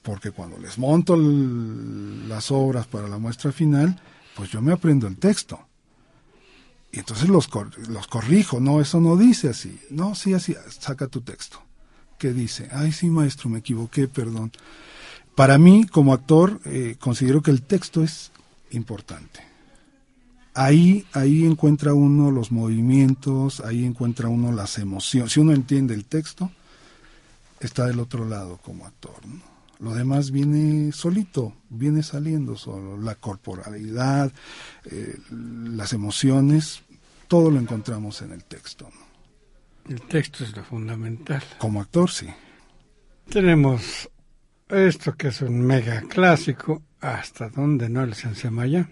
porque 0.02 0.30
cuando 0.30 0.58
les 0.58 0.78
monto 0.78 1.14
el- 1.14 2.28
las 2.28 2.50
obras 2.52 2.86
para 2.86 3.08
la 3.08 3.18
muestra 3.18 3.50
final, 3.50 4.00
pues 4.36 4.50
yo 4.50 4.60
me 4.62 4.72
aprendo 4.72 5.06
el 5.08 5.16
texto. 5.16 5.58
Y 6.92 7.00
entonces 7.00 7.28
los, 7.28 7.48
cor- 7.48 7.76
los 7.88 8.06
corrijo, 8.06 8.60
no, 8.60 8.80
eso 8.80 9.00
no 9.00 9.16
dice 9.16 9.48
así. 9.50 9.78
No, 9.90 10.14
sí, 10.14 10.34
así, 10.34 10.56
saca 10.80 11.06
tu 11.06 11.20
texto. 11.20 11.60
¿Qué 12.18 12.32
dice? 12.32 12.68
Ay, 12.72 12.92
sí, 12.92 13.08
maestro, 13.08 13.48
me 13.50 13.58
equivoqué, 13.60 14.08
perdón. 14.08 14.50
Para 15.34 15.58
mí, 15.58 15.86
como 15.86 16.12
actor, 16.12 16.60
eh, 16.64 16.96
considero 16.98 17.42
que 17.42 17.50
el 17.50 17.62
texto 17.62 18.02
es 18.02 18.32
importante. 18.70 19.40
Ahí, 20.54 21.06
ahí 21.12 21.44
encuentra 21.44 21.94
uno 21.94 22.32
los 22.32 22.50
movimientos, 22.50 23.60
ahí 23.60 23.84
encuentra 23.84 24.28
uno 24.28 24.50
las 24.50 24.78
emociones. 24.78 25.32
Si 25.32 25.38
uno 25.40 25.52
entiende 25.52 25.94
el 25.94 26.04
texto, 26.06 26.50
está 27.60 27.86
del 27.86 28.00
otro 28.00 28.24
lado 28.28 28.56
como 28.56 28.84
actor. 28.86 29.14
¿no? 29.26 29.40
Lo 29.80 29.94
demás 29.94 30.30
viene 30.32 30.90
solito, 30.92 31.54
viene 31.68 32.02
saliendo 32.02 32.56
solo. 32.56 32.96
La 32.96 33.14
corporalidad, 33.14 34.32
eh, 34.84 35.18
las 35.30 35.92
emociones, 35.92 36.82
todo 37.28 37.50
lo 37.50 37.60
encontramos 37.60 38.22
en 38.22 38.32
el 38.32 38.44
texto. 38.44 38.90
¿no? 38.92 39.94
El 39.94 40.02
texto 40.02 40.44
es 40.44 40.56
lo 40.56 40.64
fundamental. 40.64 41.42
Como 41.58 41.80
actor, 41.80 42.10
sí. 42.10 42.26
Tenemos 43.28 44.10
esto 44.68 45.14
que 45.14 45.28
es 45.28 45.40
un 45.42 45.60
mega 45.60 46.02
clásico, 46.02 46.82
hasta 47.00 47.48
donde 47.48 47.88
no 47.88 48.02
el 48.02 48.14
Sensemaya. 48.14 48.90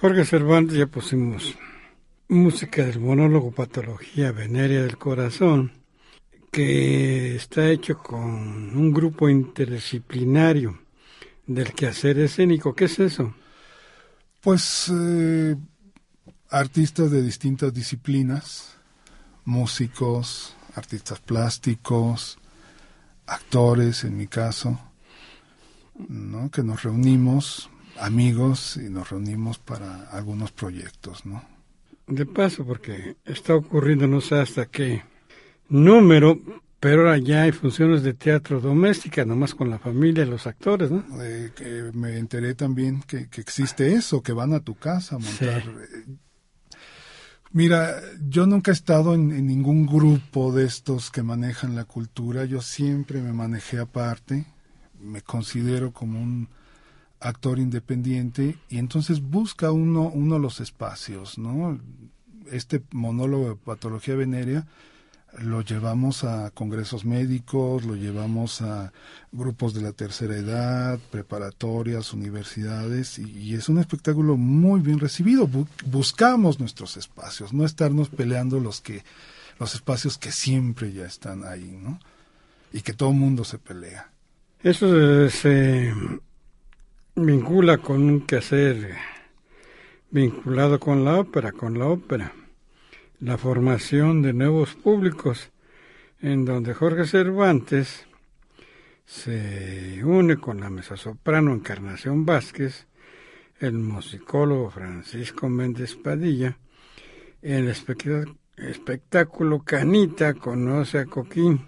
Jorge 0.00 0.24
Cervantes 0.24 0.78
ya 0.78 0.86
pusimos 0.86 1.58
música 2.26 2.86
del 2.86 3.00
monólogo 3.00 3.50
Patología 3.50 4.32
Venérea 4.32 4.80
del 4.80 4.96
Corazón, 4.96 5.72
que 6.50 7.36
está 7.36 7.68
hecho 7.68 7.98
con 7.98 8.22
un 8.78 8.94
grupo 8.94 9.28
interdisciplinario 9.28 10.80
del 11.46 11.74
quehacer 11.74 12.18
escénico. 12.18 12.74
¿Qué 12.74 12.86
es 12.86 12.98
eso? 12.98 13.34
Pues 14.40 14.90
eh, 14.90 15.54
artistas 16.48 17.10
de 17.10 17.20
distintas 17.20 17.74
disciplinas, 17.74 18.78
músicos, 19.44 20.56
artistas 20.76 21.20
plásticos, 21.20 22.38
actores 23.26 24.04
en 24.04 24.16
mi 24.16 24.28
caso, 24.28 24.80
¿no? 26.08 26.50
que 26.50 26.62
nos 26.62 26.84
reunimos 26.84 27.68
amigos 27.98 28.76
y 28.76 28.88
nos 28.90 29.10
reunimos 29.10 29.58
para 29.58 30.08
algunos 30.10 30.52
proyectos, 30.52 31.26
¿no? 31.26 31.42
De 32.06 32.26
paso, 32.26 32.64
porque 32.64 33.16
está 33.24 33.54
ocurriendo 33.54 34.06
no 34.06 34.20
sé 34.20 34.36
hasta 34.36 34.66
qué 34.66 35.02
número, 35.68 36.38
pero 36.80 37.02
ahora 37.02 37.18
ya 37.18 37.42
hay 37.42 37.52
funciones 37.52 38.02
de 38.02 38.14
teatro 38.14 38.60
doméstica, 38.60 39.24
nomás 39.24 39.54
con 39.54 39.70
la 39.70 39.78
familia 39.78 40.24
y 40.24 40.28
los 40.28 40.46
actores, 40.46 40.90
¿no? 40.90 41.04
Eh, 41.22 41.52
que 41.54 41.90
me 41.94 42.18
enteré 42.18 42.54
también 42.54 43.02
que, 43.06 43.28
existe 43.36 43.92
eso, 43.92 44.22
que 44.22 44.32
van 44.32 44.54
a 44.54 44.60
tu 44.60 44.74
casa 44.74 45.16
a 45.16 45.18
montar. 45.18 45.62
Eh, 45.62 46.16
mira, 47.52 48.00
yo 48.28 48.46
nunca 48.46 48.70
he 48.70 48.74
estado 48.74 49.14
en, 49.14 49.30
en, 49.30 49.46
ningún 49.46 49.86
grupo 49.86 50.52
de 50.52 50.64
estos 50.64 51.10
que 51.10 51.22
manejan 51.22 51.76
la 51.76 51.84
cultura, 51.84 52.44
yo 52.44 52.60
siempre 52.60 53.20
me 53.20 53.32
manejé 53.32 53.78
aparte, 53.78 54.46
me 54.98 55.22
considero 55.22 55.92
como 55.92 56.20
un 56.20 56.48
actor 57.20 57.58
independiente 57.58 58.56
y 58.68 58.78
entonces 58.78 59.20
busca 59.20 59.72
uno, 59.72 60.08
uno 60.08 60.38
los 60.38 60.60
espacios, 60.60 61.38
¿no? 61.38 61.78
Este 62.50 62.82
monólogo 62.90 63.50
de 63.50 63.56
patología 63.56 64.16
venérea 64.16 64.66
lo 65.38 65.60
llevamos 65.62 66.24
a 66.24 66.50
congresos 66.50 67.04
médicos, 67.04 67.84
lo 67.84 67.94
llevamos 67.94 68.62
a 68.62 68.92
grupos 69.32 69.74
de 69.74 69.82
la 69.82 69.92
tercera 69.92 70.36
edad, 70.36 70.98
preparatorias, 71.10 72.12
universidades, 72.12 73.18
y, 73.18 73.54
es 73.54 73.68
un 73.68 73.78
espectáculo 73.78 74.36
muy 74.36 74.80
bien 74.80 74.98
recibido. 74.98 75.48
buscamos 75.86 76.58
nuestros 76.58 76.96
espacios, 76.96 77.52
no 77.52 77.64
estarnos 77.64 78.08
peleando 78.08 78.60
los 78.60 78.80
que 78.80 79.04
los 79.58 79.74
espacios 79.74 80.16
que 80.16 80.32
siempre 80.32 80.92
ya 80.92 81.04
están 81.04 81.44
ahí, 81.44 81.78
¿no? 81.80 82.00
Y 82.72 82.80
que 82.80 82.94
todo 82.94 83.10
el 83.10 83.16
mundo 83.16 83.44
se 83.44 83.58
pelea. 83.58 84.10
Eso 84.62 85.28
se 85.28 85.92
vincula 87.14 87.78
con 87.78 88.02
un 88.02 88.20
quehacer 88.20 88.96
vinculado 90.10 90.78
con 90.78 91.04
la 91.04 91.18
ópera, 91.18 91.52
con 91.52 91.78
la 91.78 91.86
ópera, 91.86 92.32
la 93.20 93.36
formación 93.36 94.22
de 94.22 94.32
nuevos 94.32 94.74
públicos, 94.74 95.50
en 96.20 96.44
donde 96.44 96.74
Jorge 96.74 97.06
Cervantes 97.06 98.06
se 99.04 100.00
une 100.04 100.36
con 100.36 100.60
la 100.60 100.70
mezzosoprano 100.70 101.52
Encarnación 101.52 102.24
Vázquez, 102.24 102.86
el 103.58 103.74
musicólogo 103.74 104.70
Francisco 104.70 105.48
Méndez 105.48 105.96
Padilla, 105.96 106.58
el 107.42 107.68
espectáculo 107.68 109.62
Canita 109.62 110.34
conoce 110.34 110.98
a 110.98 111.06
Coquín, 111.06 111.66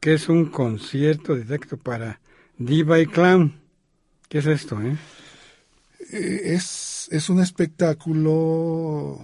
que 0.00 0.14
es 0.14 0.28
un 0.28 0.46
concierto 0.46 1.34
directo 1.34 1.76
para 1.76 2.20
diva 2.56 2.98
y 3.00 3.06
clown 3.06 3.67
¿Qué 4.28 4.38
es 4.38 4.46
esto? 4.46 4.80
Eh? 4.82 4.96
eh? 6.12 6.40
Es, 6.54 7.08
es 7.10 7.30
un 7.30 7.40
espectáculo 7.40 9.18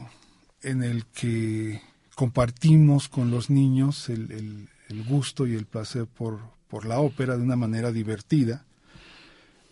en 0.62 0.82
el 0.82 1.04
que 1.06 1.82
compartimos 2.14 3.08
con 3.08 3.30
los 3.30 3.50
niños 3.50 4.08
el, 4.08 4.68
el, 4.88 5.04
gusto 5.04 5.46
y 5.46 5.54
el 5.54 5.66
placer 5.66 6.06
por, 6.06 6.40
por 6.68 6.86
la 6.86 7.00
ópera 7.00 7.36
de 7.36 7.42
una 7.42 7.56
manera 7.56 7.92
divertida. 7.92 8.64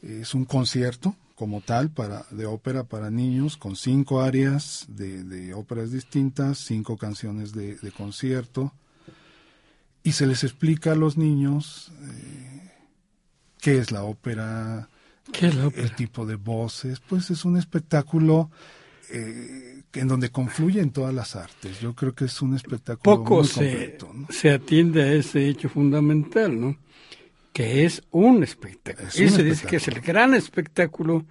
Es 0.03 0.35
un 0.35 0.45
concierto 0.45 1.17
como 1.35 1.61
tal 1.61 1.91
para, 1.91 2.27
de 2.31 2.47
ópera 2.47 2.85
para 2.85 3.11
niños 3.11 3.57
con 3.57 3.77
cinco 3.77 4.21
áreas 4.21 4.85
de, 4.89 5.25
de 5.25 5.55
óperas 5.55 5.93
distintas, 5.93 6.59
cinco 6.59 6.97
canciones 6.97 7.53
de, 7.53 7.77
de, 7.77 7.91
concierto 7.91 8.73
y 10.03 10.13
se 10.13 10.27
les 10.27 10.45
explica 10.45 10.93
a 10.93 10.97
los 10.97 11.17
niños 11.17 11.91
eh, 12.03 12.73
qué 13.61 13.79
es 13.79 13.93
la 13.93 14.03
ópera, 14.03 14.89
el 15.41 15.95
tipo 15.95 16.27
de 16.27 16.37
voces, 16.37 17.01
pues 17.01 17.31
es 17.31 17.45
un 17.45 17.57
espectáculo 17.57 18.51
eh, 19.11 19.83
en 19.93 20.09
donde 20.09 20.31
confluyen 20.31 20.91
todas 20.91 21.15
las 21.15 21.37
artes. 21.37 21.81
Yo 21.81 21.95
creo 21.95 22.15
que 22.15 22.25
es 22.27 22.43
un 22.43 22.55
espectáculo 22.55 23.19
Poco 23.19 23.37
muy 23.37 23.47
se, 23.47 23.99
se 24.31 24.51
atiende 24.51 25.03
a 25.03 25.13
ese 25.13 25.49
hecho 25.49 25.69
fundamental, 25.69 26.59
¿no? 26.61 26.77
Que 27.53 27.85
es 27.85 28.03
un 28.11 28.43
espectáculo. 28.43 29.09
y 29.09 29.29
se 29.29 29.43
dice 29.43 29.67
que 29.67 29.77
es 29.77 29.89
el 29.89 30.01
gran 30.01 30.33
espectáculo 30.35 31.27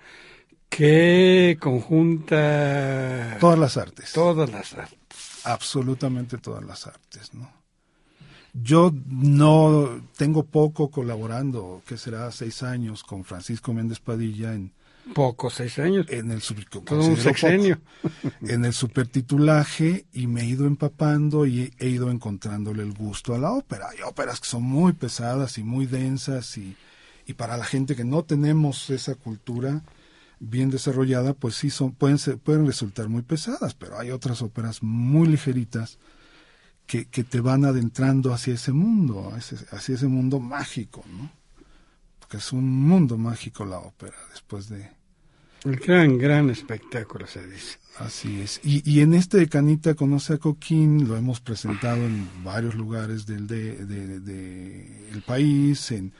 que 0.69 1.57
conjunta 1.59 3.37
todas 3.39 3.57
las 3.59 3.77
artes. 3.77 4.13
Todas 4.13 4.49
las 4.51 4.73
artes. 4.73 4.99
Absolutamente 5.43 6.37
todas 6.37 6.63
las 6.63 6.85
artes, 6.87 7.33
¿no? 7.33 7.60
Yo 8.53 8.93
no 9.07 10.01
tengo 10.17 10.43
poco 10.43 10.89
colaborando, 10.89 11.81
que 11.85 11.97
será 11.97 12.31
seis 12.31 12.63
años, 12.63 13.03
con 13.03 13.23
Francisco 13.23 13.73
Méndez 13.73 13.99
Padilla 13.99 14.53
en... 14.53 14.71
Poco, 15.15 15.49
seis 15.49 15.79
años. 15.79 16.05
En 16.09 16.31
el 16.31 16.41
Todo 16.41 17.03
un 17.05 17.17
sexenio. 17.17 17.79
en 18.41 18.65
el 18.65 18.73
supertitulaje 18.73 20.05
y 20.13 20.27
me 20.27 20.41
he 20.41 20.45
ido 20.45 20.67
empapando 20.67 21.45
y 21.45 21.73
he 21.79 21.87
ido 21.87 22.11
encontrándole 22.11 22.83
el 22.83 22.93
gusto 22.93 23.33
a 23.33 23.39
la 23.39 23.51
ópera. 23.51 23.87
Hay 23.89 24.01
óperas 24.03 24.39
que 24.39 24.47
son 24.47 24.63
muy 24.63 24.93
pesadas 24.93 25.57
y 25.57 25.63
muy 25.63 25.87
densas 25.87 26.57
y, 26.57 26.75
y 27.25 27.33
para 27.33 27.57
la 27.57 27.65
gente 27.65 27.95
que 27.95 28.03
no 28.03 28.23
tenemos 28.23 28.89
esa 28.91 29.15
cultura 29.15 29.81
bien 30.41 30.69
desarrollada, 30.69 31.33
pues 31.33 31.55
sí 31.55 31.69
son, 31.69 31.93
pueden, 31.93 32.17
ser, 32.17 32.37
pueden 32.37 32.65
resultar 32.65 33.07
muy 33.09 33.21
pesadas, 33.21 33.75
pero 33.75 33.97
hay 33.99 34.11
otras 34.11 34.41
óperas 34.41 34.81
muy 34.81 35.27
ligeritas 35.27 35.99
que, 36.91 37.05
que 37.05 37.23
te 37.23 37.39
van 37.39 37.63
adentrando 37.63 38.33
hacia 38.33 38.55
ese 38.55 38.73
mundo, 38.73 39.31
hacia 39.33 39.95
ese 39.95 40.07
mundo 40.07 40.41
mágico, 40.41 41.05
¿no? 41.09 41.31
Porque 42.19 42.35
es 42.35 42.51
un 42.51 42.69
mundo 42.69 43.17
mágico 43.17 43.63
la 43.63 43.79
ópera, 43.79 44.17
después 44.33 44.67
de... 44.67 44.89
El 45.63 45.77
gran, 45.77 46.17
gran 46.17 46.49
espectáculo, 46.49 47.27
se 47.27 47.47
dice. 47.47 47.77
Así 47.97 48.41
es. 48.41 48.59
Y, 48.61 48.81
y 48.83 48.99
en 48.99 49.13
este 49.13 49.37
de 49.37 49.47
Canita 49.47 49.93
Conoce 49.93 50.33
a 50.33 50.37
Coquín 50.37 51.07
lo 51.07 51.15
hemos 51.15 51.39
presentado 51.39 52.03
en 52.05 52.27
varios 52.43 52.75
lugares 52.75 53.25
del 53.25 53.47
de, 53.47 53.85
de, 53.85 55.11
el 55.13 55.21
país, 55.21 55.91
en 55.93 56.11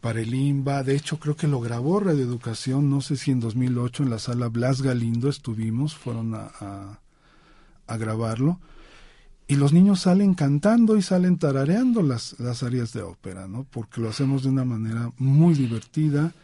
Parelimba. 0.00 0.82
De 0.82 0.96
hecho, 0.96 1.20
creo 1.20 1.36
que 1.36 1.46
lo 1.46 1.60
grabó 1.60 2.00
Radio 2.00 2.24
Educación, 2.24 2.90
no 2.90 3.02
sé 3.02 3.16
si 3.16 3.30
en 3.30 3.38
2008 3.38 4.02
en 4.02 4.10
la 4.10 4.18
sala 4.18 4.48
Blas 4.48 4.82
Galindo 4.82 5.28
estuvimos, 5.28 5.94
fueron 5.94 6.34
a, 6.34 6.50
a, 6.58 7.00
a 7.86 7.96
grabarlo 7.96 8.58
y 9.50 9.56
los 9.56 9.72
niños 9.72 10.00
salen 10.00 10.34
cantando 10.34 10.94
y 10.96 11.02
salen 11.02 11.38
tarareando 11.38 12.02
las, 12.02 12.38
las 12.38 12.62
áreas 12.62 12.92
de 12.92 13.00
ópera, 13.00 13.48
¿no? 13.48 13.64
Porque 13.64 13.98
lo 14.02 14.10
hacemos 14.10 14.42
de 14.42 14.50
una 14.50 14.66
manera 14.66 15.10
muy 15.16 15.54
divertida. 15.54 16.34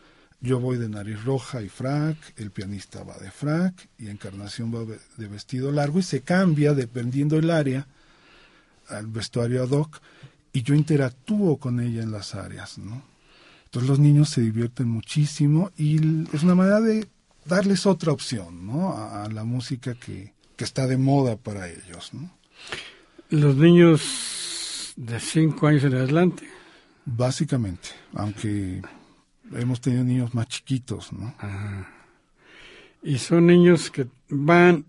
Yo 0.40 0.58
voy 0.58 0.78
de 0.78 0.88
nariz 0.88 1.22
roja 1.22 1.60
y 1.60 1.68
frac, 1.68 2.16
el 2.36 2.50
pianista 2.50 3.04
va 3.04 3.18
de 3.18 3.30
frac 3.30 3.90
y 3.98 4.08
Encarnación 4.08 4.74
va 4.74 4.90
de 5.18 5.28
vestido 5.28 5.70
largo 5.70 5.98
y 5.98 6.02
se 6.02 6.22
cambia 6.22 6.72
dependiendo 6.72 7.36
el 7.36 7.50
área 7.50 7.86
al 8.88 9.06
vestuario 9.06 9.62
ad 9.62 9.70
hoc 9.70 10.00
y 10.54 10.62
yo 10.62 10.74
interactúo 10.74 11.58
con 11.58 11.80
ella 11.80 12.02
en 12.02 12.10
las 12.10 12.34
áreas, 12.34 12.78
¿no? 12.78 13.02
Entonces 13.66 13.88
los 13.88 13.98
niños 13.98 14.30
se 14.30 14.40
divierten 14.40 14.88
muchísimo 14.88 15.72
y 15.76 15.96
es 16.34 16.42
una 16.42 16.54
manera 16.54 16.80
de 16.80 17.06
darles 17.44 17.84
otra 17.84 18.12
opción, 18.12 18.66
¿no? 18.66 18.92
A, 18.92 19.24
a 19.24 19.28
la 19.28 19.44
música 19.44 19.94
que, 19.94 20.32
que 20.56 20.64
está 20.64 20.86
de 20.86 20.96
moda 20.96 21.36
para 21.36 21.68
ellos, 21.68 22.14
¿no? 22.14 22.30
Los 23.30 23.56
niños 23.56 24.92
de 24.96 25.18
5 25.20 25.66
años 25.66 25.84
en 25.84 25.94
adelante. 25.94 26.48
Básicamente, 27.04 27.90
aunque 28.14 28.82
hemos 29.52 29.80
tenido 29.80 30.04
niños 30.04 30.34
más 30.34 30.48
chiquitos, 30.48 31.12
¿no? 31.12 31.34
Y 33.02 33.18
son 33.18 33.46
niños 33.46 33.90
que 33.90 34.06
van 34.30 34.86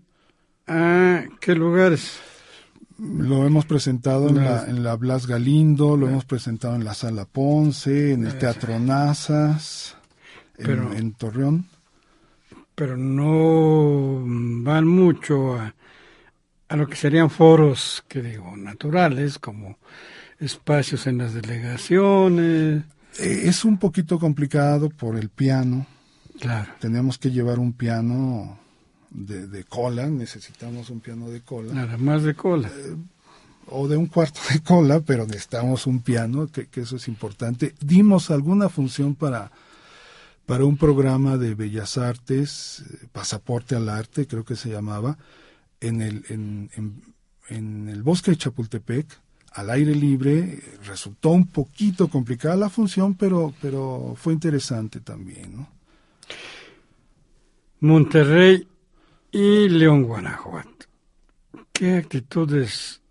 a 0.66 1.24
qué 1.40 1.54
lugares? 1.54 2.18
Lo 2.98 3.46
hemos 3.46 3.66
presentado 3.66 4.30
en 4.30 4.36
la, 4.36 4.64
en 4.64 4.82
la 4.82 4.96
Blas 4.96 5.26
Galindo, 5.26 5.98
lo 5.98 6.08
hemos 6.08 6.24
presentado 6.24 6.76
en 6.76 6.84
la 6.84 6.94
Sala 6.94 7.26
Ponce, 7.26 8.14
en 8.14 8.24
el 8.26 8.38
Teatro 8.38 8.78
Nazas, 8.78 9.96
en, 10.56 10.92
en 10.94 11.12
Torreón. 11.12 11.66
Pero 12.74 12.96
no 12.96 14.22
van 14.64 14.86
mucho 14.86 15.56
a, 15.56 15.74
a 16.68 16.76
lo 16.76 16.86
que 16.86 16.96
serían 16.96 17.30
foros, 17.30 18.04
que 18.08 18.22
digo, 18.22 18.56
naturales, 18.56 19.38
como 19.38 19.78
espacios 20.40 21.06
en 21.06 21.18
las 21.18 21.34
delegaciones. 21.34 22.82
Eh, 23.18 23.42
es 23.44 23.64
un 23.64 23.78
poquito 23.78 24.18
complicado 24.18 24.90
por 24.90 25.16
el 25.16 25.28
piano. 25.28 25.86
Claro. 26.40 26.72
Tenemos 26.80 27.18
que 27.18 27.30
llevar 27.30 27.58
un 27.58 27.72
piano 27.72 28.58
de, 29.10 29.64
cola, 29.64 30.08
necesitamos 30.08 30.90
un 30.90 31.00
piano 31.00 31.30
de 31.30 31.40
cola. 31.40 31.72
Nada 31.72 31.96
más 31.96 32.22
de 32.22 32.34
cola. 32.34 32.68
Eh, 32.68 32.96
o 33.68 33.88
de 33.88 33.96
un 33.96 34.06
cuarto 34.06 34.40
de 34.52 34.60
cola, 34.60 35.00
pero 35.00 35.26
necesitamos 35.26 35.86
un 35.86 36.00
piano, 36.00 36.48
que, 36.48 36.68
eso 36.80 36.96
es 36.96 37.08
importante. 37.08 37.74
Dimos 37.80 38.30
alguna 38.30 38.68
función 38.68 39.14
para, 39.14 39.50
para 40.44 40.64
un 40.64 40.76
programa 40.76 41.36
de 41.36 41.54
Bellas 41.54 41.96
Artes, 41.96 42.84
eh, 42.90 43.06
Pasaporte 43.12 43.74
al 43.74 43.88
Arte, 43.88 44.26
creo 44.26 44.44
que 44.44 44.56
se 44.56 44.68
llamaba, 44.68 45.16
en 45.80 46.02
el, 46.02 46.24
en, 46.28 46.70
en 47.48 47.88
el 47.88 48.02
bosque 48.02 48.32
de 48.32 48.36
Chapultepec, 48.36 49.06
al 49.52 49.70
aire 49.70 49.94
libre. 49.94 50.60
Resultó 50.84 51.30
un 51.30 51.46
poquito 51.46 52.08
complicada 52.08 52.56
la 52.56 52.70
función, 52.70 53.14
pero, 53.14 53.54
pero 53.60 54.14
fue 54.16 54.32
interesante 54.32 55.00
también. 55.00 55.66
Monterrey 57.80 58.66
y 59.32 59.68
León, 59.68 60.04
Guanajuato. 60.04 60.86
¿Qué 61.72 61.96
actitudes 61.96 63.02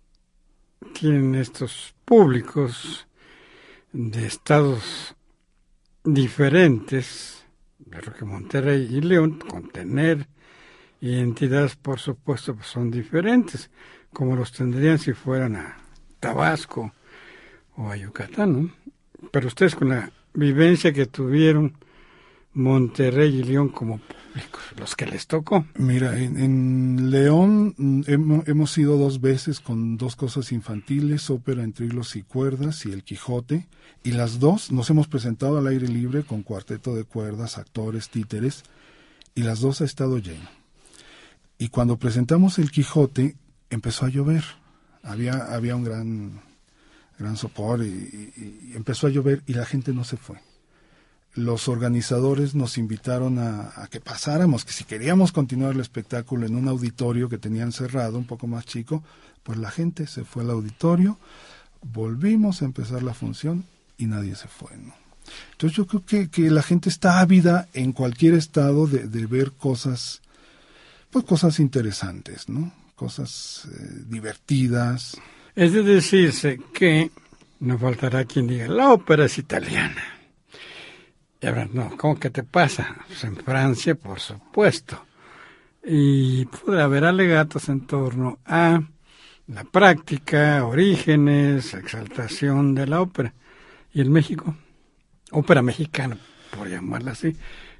tienen 0.92 1.34
estos 1.36 1.94
públicos 2.04 3.06
de 3.92 4.26
estados 4.26 5.14
diferentes? 6.02 7.44
Pero 7.88 8.12
que 8.12 8.24
Monterrey 8.24 8.88
y 8.90 9.00
León, 9.00 9.38
con 9.38 9.68
tener 9.68 10.28
identidades, 11.00 11.76
por 11.76 11.98
supuesto, 11.98 12.54
pues, 12.54 12.68
son 12.68 12.90
diferentes, 12.90 13.70
como 14.12 14.36
los 14.36 14.52
tendrían 14.52 14.98
si 14.98 15.12
fueran 15.12 15.56
a 15.56 15.76
Tabasco 16.20 16.92
o 17.76 17.90
a 17.90 17.96
Yucatán, 17.96 18.72
Pero 19.30 19.48
ustedes 19.48 19.74
con 19.74 19.90
la 19.90 20.10
vivencia 20.34 20.92
que 20.92 21.06
tuvieron 21.06 21.74
Monterrey 22.54 23.36
y 23.36 23.42
León 23.42 23.68
como 23.68 24.00
los 24.78 24.96
que 24.96 25.06
les 25.06 25.26
tocó. 25.26 25.66
Mira, 25.76 26.18
en, 26.18 27.10
León 27.10 27.74
mm, 27.76 28.02
hemos, 28.06 28.48
hemos, 28.48 28.78
ido 28.78 28.96
dos 28.96 29.20
veces 29.20 29.60
con 29.60 29.98
dos 29.98 30.16
cosas 30.16 30.52
infantiles, 30.52 31.28
ópera 31.30 31.62
en 31.62 31.72
trilos 31.72 32.16
y 32.16 32.22
cuerdas 32.22 32.86
y 32.86 32.92
El 32.92 33.04
Quijote, 33.04 33.66
y 34.02 34.12
las 34.12 34.38
dos 34.38 34.72
nos 34.72 34.88
hemos 34.88 35.08
presentado 35.08 35.58
al 35.58 35.66
aire 35.66 35.88
libre 35.88 36.22
con 36.22 36.42
cuarteto 36.42 36.94
de 36.94 37.04
cuerdas, 37.04 37.58
actores, 37.58 38.08
títeres, 38.08 38.64
y 39.34 39.42
las 39.42 39.60
dos 39.60 39.82
ha 39.82 39.84
estado 39.84 40.18
lleno. 40.18 40.48
Y 41.58 41.68
cuando 41.68 41.96
presentamos 41.98 42.58
El 42.58 42.70
Quijote, 42.70 43.36
empezó 43.70 44.06
a 44.06 44.08
llover 44.08 44.44
había, 45.06 45.54
había 45.54 45.76
un 45.76 45.84
gran, 45.84 46.40
gran 47.18 47.36
sopor 47.36 47.82
y, 47.82 48.32
empezó 48.74 49.06
a 49.06 49.10
llover 49.10 49.42
y 49.46 49.54
la 49.54 49.64
gente 49.64 49.92
no 49.92 50.04
se 50.04 50.16
fue. 50.16 50.38
Los 51.34 51.68
organizadores 51.68 52.54
nos 52.54 52.78
invitaron 52.78 53.38
a, 53.38 53.88
que 53.90 54.00
pasáramos, 54.00 54.64
que 54.64 54.72
si 54.72 54.84
queríamos 54.84 55.32
continuar 55.32 55.74
el 55.74 55.80
espectáculo 55.80 56.46
en 56.46 56.56
un 56.56 56.66
auditorio 56.66 57.28
que 57.28 57.38
tenían 57.38 57.72
cerrado, 57.72 58.18
un 58.18 58.26
poco 58.26 58.46
más 58.46 58.64
chico, 58.64 59.04
pues 59.42 59.58
la 59.58 59.70
gente 59.70 60.06
se 60.06 60.24
fue 60.24 60.42
al 60.42 60.50
auditorio, 60.50 61.18
volvimos 61.82 62.62
a 62.62 62.64
empezar 62.64 63.02
la 63.02 63.14
función 63.14 63.64
y 63.98 64.06
nadie 64.06 64.34
se 64.34 64.48
fue. 64.48 64.70
Entonces 65.52 65.76
yo 65.76 65.86
creo 65.86 66.04
que, 66.04 66.30
que, 66.30 66.50
la 66.50 66.62
gente 66.62 66.88
está 66.88 67.20
ávida 67.20 67.68
en 67.74 67.92
cualquier 67.92 68.34
estado 68.34 68.86
de, 68.86 69.06
de 69.06 69.26
ver 69.26 69.52
cosas, 69.52 70.22
pues 71.22 71.40
cosas 71.40 71.60
interesantes, 71.60 72.48
¿no? 72.48 72.72
cosas 72.96 73.68
eh, 73.70 74.02
divertidas. 74.08 75.16
Es 75.54 75.72
de 75.72 75.82
decirse 75.82 76.58
que 76.74 77.10
no 77.60 77.78
faltará 77.78 78.24
quien 78.24 78.48
diga, 78.48 78.66
la 78.66 78.92
ópera 78.92 79.26
es 79.26 79.38
italiana. 79.38 80.02
Y 81.40 81.46
ahora, 81.46 81.68
no, 81.72 81.96
¿cómo 81.96 82.18
que 82.18 82.30
te 82.30 82.42
pasa? 82.42 82.96
Pues 83.06 83.22
en 83.24 83.36
Francia, 83.36 83.94
por 83.94 84.18
supuesto. 84.18 85.04
Y 85.84 86.46
puede 86.46 86.82
haber 86.82 87.04
alegatos 87.04 87.68
en 87.68 87.86
torno 87.86 88.38
a 88.44 88.82
la 89.46 89.64
práctica, 89.64 90.64
orígenes, 90.64 91.74
exaltación 91.74 92.74
de 92.74 92.86
la 92.86 93.00
ópera. 93.00 93.32
¿Y 93.92 94.00
en 94.00 94.10
México? 94.10 94.56
Ópera 95.30 95.62
mexicana, 95.62 96.16
por 96.56 96.68
llamarla 96.68 97.12
así. 97.12 97.36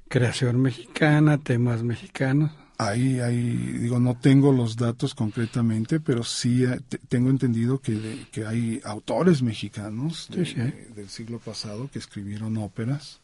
Creación 0.08 0.60
mexicana, 0.60 1.38
temas 1.38 1.82
mexicanos. 1.82 2.52
Ahí, 2.78 3.20
ahí, 3.20 3.42
digo, 3.78 3.98
no 3.98 4.18
tengo 4.18 4.52
los 4.52 4.76
datos 4.76 5.14
concretamente, 5.14 5.98
pero 5.98 6.22
sí 6.24 6.64
eh, 6.64 6.78
tengo 7.08 7.30
entendido 7.30 7.80
que, 7.80 8.26
que 8.30 8.44
hay 8.44 8.82
autores 8.84 9.40
mexicanos 9.40 10.28
del 10.30 11.08
siglo 11.08 11.38
pasado 11.38 11.88
que 11.90 11.98
escribieron 11.98 12.58
óperas. 12.58 13.20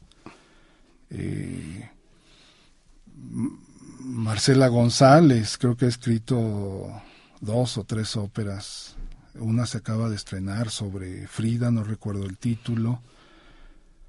Eh, 1.11 1.91
Marcela 4.01 4.69
González 4.69 5.59
creo 5.59 5.77
que 5.77 5.85
ha 5.85 5.89
escrito 5.89 6.91
dos 7.41 7.77
o 7.77 7.85
tres 7.85 8.17
óperas. 8.17 8.97
Una 9.35 9.67
se 9.67 9.79
acaba 9.79 10.09
de 10.09 10.17
estrenar 10.17 10.71
sobre 10.71 11.27
Frida, 11.27 11.71
no 11.71 11.85
recuerdo 11.85 12.25
el 12.25 12.39
título. 12.39 13.03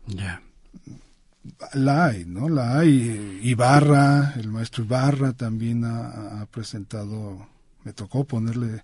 Ya 0.07 0.41
la 1.73 2.05
hay, 2.05 2.25
¿no? 2.25 2.49
La 2.49 2.79
hay. 2.79 3.39
Ibarra, 3.43 4.33
el 4.37 4.49
maestro 4.49 4.83
Ibarra 4.83 5.33
también 5.33 5.83
ha, 5.85 6.45
presentado, 6.51 7.47
me 7.83 7.93
tocó 7.93 8.23
ponerle 8.23 8.83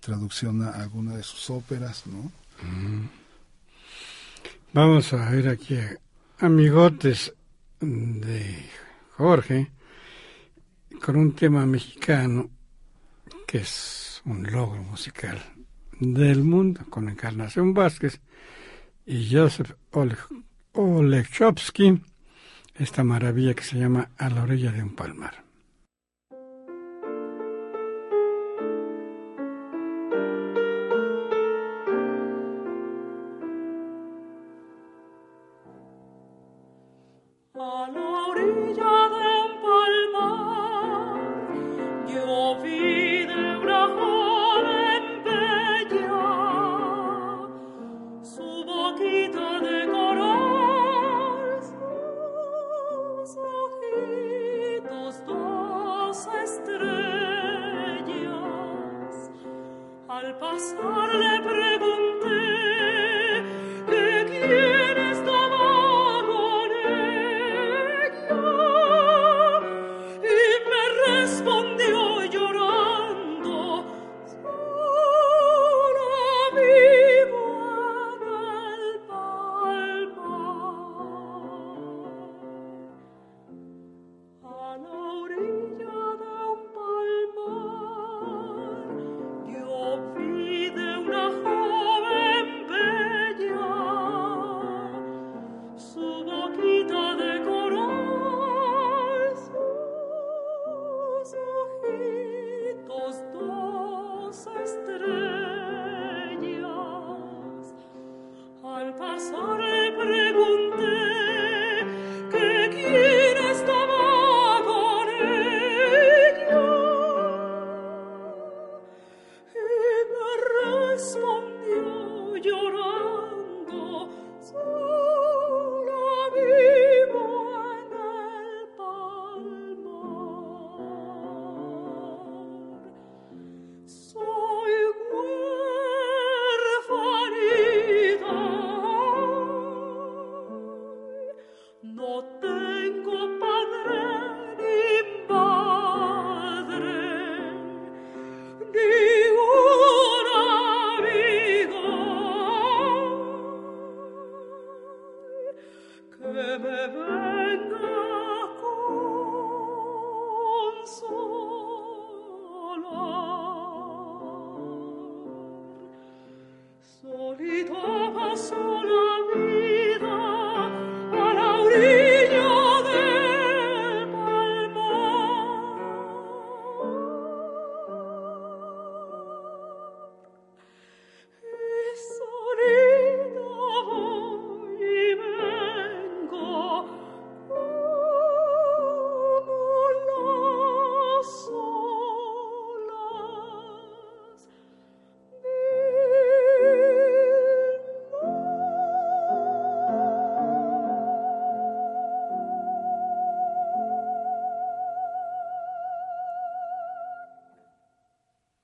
traducción 0.00 0.62
a 0.62 0.70
alguna 0.70 1.16
de 1.16 1.22
sus 1.22 1.50
óperas, 1.50 2.06
¿no? 2.06 2.32
Mm. 2.62 3.08
Vamos 4.72 5.12
a 5.12 5.30
ver 5.30 5.48
aquí 5.48 5.78
amigotes 6.38 7.32
de 7.80 8.66
Jorge 9.16 9.70
con 11.02 11.16
un 11.16 11.34
tema 11.34 11.64
mexicano 11.64 12.50
que 13.46 13.58
es 13.58 14.20
un 14.24 14.44
logro 14.50 14.82
musical 14.82 15.40
del 16.00 16.44
mundo 16.44 16.82
con 16.90 17.08
Encarnación 17.08 17.72
Vázquez 17.72 18.20
y 19.06 19.34
Joseph 19.34 19.72
Olechowski, 20.80 22.00
esta 22.76 23.02
maravilla 23.02 23.52
que 23.52 23.64
se 23.64 23.76
llama 23.76 24.10
A 24.16 24.30
la 24.30 24.44
orilla 24.44 24.70
de 24.70 24.80
un 24.80 24.94
palmar. 24.94 25.47
benditos 101.82 103.22
dos 103.32 104.46
estrellas. 104.46 105.17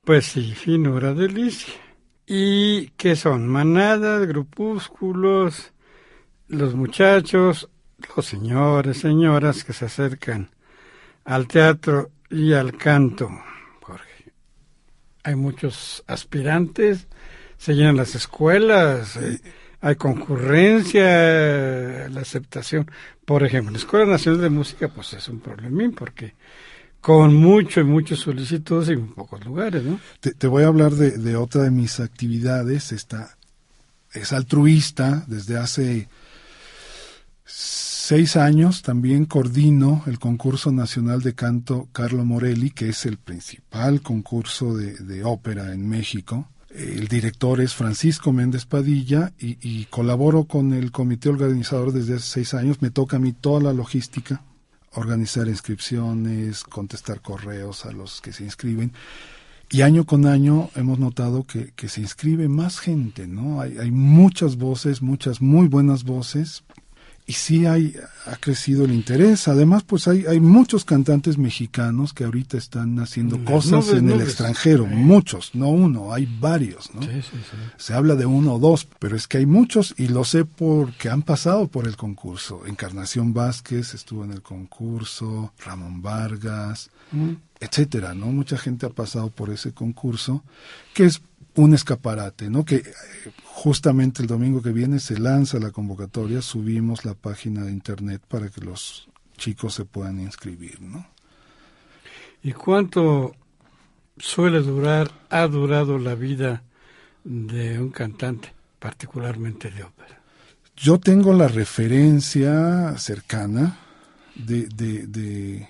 Pues 0.05 0.27
sí, 0.27 0.53
finura 0.55 1.15
delicia. 1.15 1.73
¿Y 2.27 2.89
qué 2.91 3.17
son? 3.17 3.49
Manadas, 3.49 4.27
grupúsculos, 4.27 5.73
los 6.47 6.75
muchachos, 6.75 7.71
los 8.15 8.27
señores, 8.27 8.99
señoras 8.99 9.65
que 9.65 9.73
se 9.73 9.87
acercan 9.87 10.51
al 11.25 11.49
teatro 11.49 12.11
y 12.29 12.53
al 12.53 12.77
canto. 12.77 13.31
Jorge, 13.81 14.33
hay 15.23 15.37
muchos 15.37 16.05
aspirantes, 16.07 17.09
se 17.57 17.75
llenan 17.75 17.97
las 17.97 18.15
escuelas, 18.15 19.17
eh, 19.17 19.41
hay 19.81 19.97
concurrencia, 19.97 21.01
la 22.11 22.21
aceptación. 22.21 22.91
Por 23.25 23.43
ejemplo, 23.43 23.73
la 23.73 23.79
Escuela 23.79 24.05
Nacional 24.05 24.43
de 24.43 24.51
Música, 24.51 24.89
pues 24.89 25.15
es 25.15 25.29
un 25.29 25.41
problemín 25.41 25.93
porque 25.93 26.35
con 27.05 27.35
mucho 27.35 27.83
y 27.83 27.85
muchos 27.85 28.21
solicitudes 28.21 28.89
en 28.89 29.09
pocos 29.09 29.45
lugares, 29.45 29.85
¿no? 29.85 30.01
Te, 30.21 30.47
voy 30.47 30.65
a 30.65 30.69
hablar 30.69 30.93
de, 30.93 31.37
otra 31.37 31.65
de 31.65 31.71
mis 31.71 32.01
actividades, 32.01 32.93
esta 32.93 33.37
es 34.15 34.33
altruista, 34.33 35.23
desde 35.27 35.59
hace 35.59 36.09
seis 37.45 38.39
años 38.39 38.81
también 38.81 39.27
coordino 39.27 40.03
el 40.07 40.19
concurso 40.19 40.73
nacional 40.73 41.21
de 41.21 41.35
canto 41.35 41.91
Carlo 41.93 42.25
Morelli, 42.25 42.71
que 42.71 42.89
es 42.89 43.05
el 43.05 43.19
principal 43.19 44.01
concurso 44.01 44.75
de, 44.75 45.25
ópera 45.25 45.75
en 45.75 45.87
México. 45.87 46.49
El 46.71 47.09
director 47.09 47.61
es 47.61 47.75
Francisco 47.75 48.33
Méndez 48.33 48.65
Padilla 48.65 49.35
y, 49.39 49.59
y 49.61 49.85
colaboro 49.91 50.45
con 50.45 50.73
el 50.73 50.91
comité 50.91 51.29
organizador 51.29 51.93
desde 51.93 52.15
hace 52.15 52.31
seis 52.31 52.55
años. 52.55 52.81
Me 52.81 52.89
toca 52.89 53.19
a 53.19 53.21
mí 53.21 53.35
toda 53.35 53.61
la 53.61 53.75
logística, 53.75 54.43
organizar 54.95 55.49
inscripciones, 55.49 56.65
contestar 56.65 57.21
correos 57.21 57.87
a 57.87 57.93
los 57.93 58.21
que 58.21 58.33
se 58.33 58.45
inscriben. 58.45 58.93
Y 59.71 59.83
año 59.83 60.05
con 60.05 60.27
año 60.27 60.71
hemos 60.77 60.99
notado 60.99 61.45
que, 61.45 61.73
que 61.75 61.89
se 61.89 62.01
inscribe 62.01 62.49
más 62.49 62.79
gente, 62.79 63.27
¿no? 63.27 63.61
Hay, 63.61 63.79
hay 63.79 63.91
muchas 63.91 64.57
voces, 64.57 65.03
muchas 65.03 65.41
muy 65.41 65.69
buenas 65.69 66.05
voces, 66.05 66.63
y 67.27 67.33
sí 67.33 67.65
hay, 67.65 67.97
ha 68.27 68.37
crecido 68.37 68.85
el 68.85 68.93
interés. 68.93 69.49
Además, 69.49 69.83
pues 69.83 70.09
hay, 70.09 70.27
hay 70.27 70.41
muchos 70.41 70.85
cantantes 70.85 71.39
mexicanos 71.39 72.13
que 72.13 72.25
ahorita 72.25 72.59
están 72.59 72.99
haciendo 72.99 73.43
cosas 73.45 73.89
en 73.89 74.11
el 74.11 74.21
extranjero, 74.21 74.87
muchos, 74.87 75.55
no 75.55 75.69
uno, 75.69 76.13
hay 76.13 76.27
varios, 76.41 76.95
¿no? 76.95 77.01
Se 77.79 77.95
habla 77.95 78.15
de 78.15 78.27
uno 78.27 78.55
o 78.55 78.59
dos, 78.59 78.87
pero 78.99 79.17
es 79.17 79.27
que 79.27 79.39
hay 79.39 79.47
muchos 79.47 79.95
y 79.97 80.09
lo 80.09 80.25
sé 80.25 80.45
porque 80.45 81.09
han 81.09 81.23
pasado 81.23 81.69
por 81.69 81.87
el 81.87 81.97
concurso. 81.97 82.67
Encarnación 82.67 83.33
Vázquez 83.33 83.95
estuvo 83.95 84.25
en 84.25 84.33
el 84.33 84.43
concurso, 84.43 85.53
Ramón 85.65 86.03
Vargas, 86.03 86.91
etcétera, 87.61 88.15
¿no? 88.15 88.27
Mucha 88.27 88.59
gente 88.59 88.87
ha 88.87 88.91
pasado 88.91 89.31
por 89.31 89.51
ese 89.51 89.73
concurso, 89.73 90.45
que 90.93 91.05
es 91.05 91.23
un 91.57 91.75
escaparate, 91.75 92.51
¿no? 92.51 92.65
Que 92.65 92.77
eh, 92.77 92.85
justamente 93.45 94.23
el 94.23 94.29
domingo 94.29 94.61
que 94.61 94.73
viene 94.73 94.99
se 94.99 95.19
lanza 95.19 95.59
la 95.59 95.71
convocatoria, 95.71 96.43
subimos 96.43 97.05
la 97.05 97.15
página 97.15 97.65
de 97.65 97.73
internet 97.73 98.23
para 98.29 98.49
que 98.49 98.61
los 98.61 99.09
chicos 99.37 99.75
se 99.75 99.85
puedan 99.85 100.21
inscribir, 100.21 100.81
¿no? 100.81 101.07
¿Y 102.43 102.53
cuánto 102.53 103.35
suele 104.19 104.61
durar, 104.61 105.11
ha 105.31 105.47
durado 105.47 105.99
la 105.99 106.15
vida 106.15 106.63
de 107.25 107.79
un 107.81 107.91
cantante, 107.91 108.53
particularmente 108.79 109.71
de 109.71 109.83
ópera? 109.83 110.21
Yo 110.77 110.99
tengo 110.99 111.33
la 111.33 111.49
referencia 111.49 112.99
cercana 112.99 113.79
de, 114.35 114.67
de, 114.67 115.07
de 115.07 115.69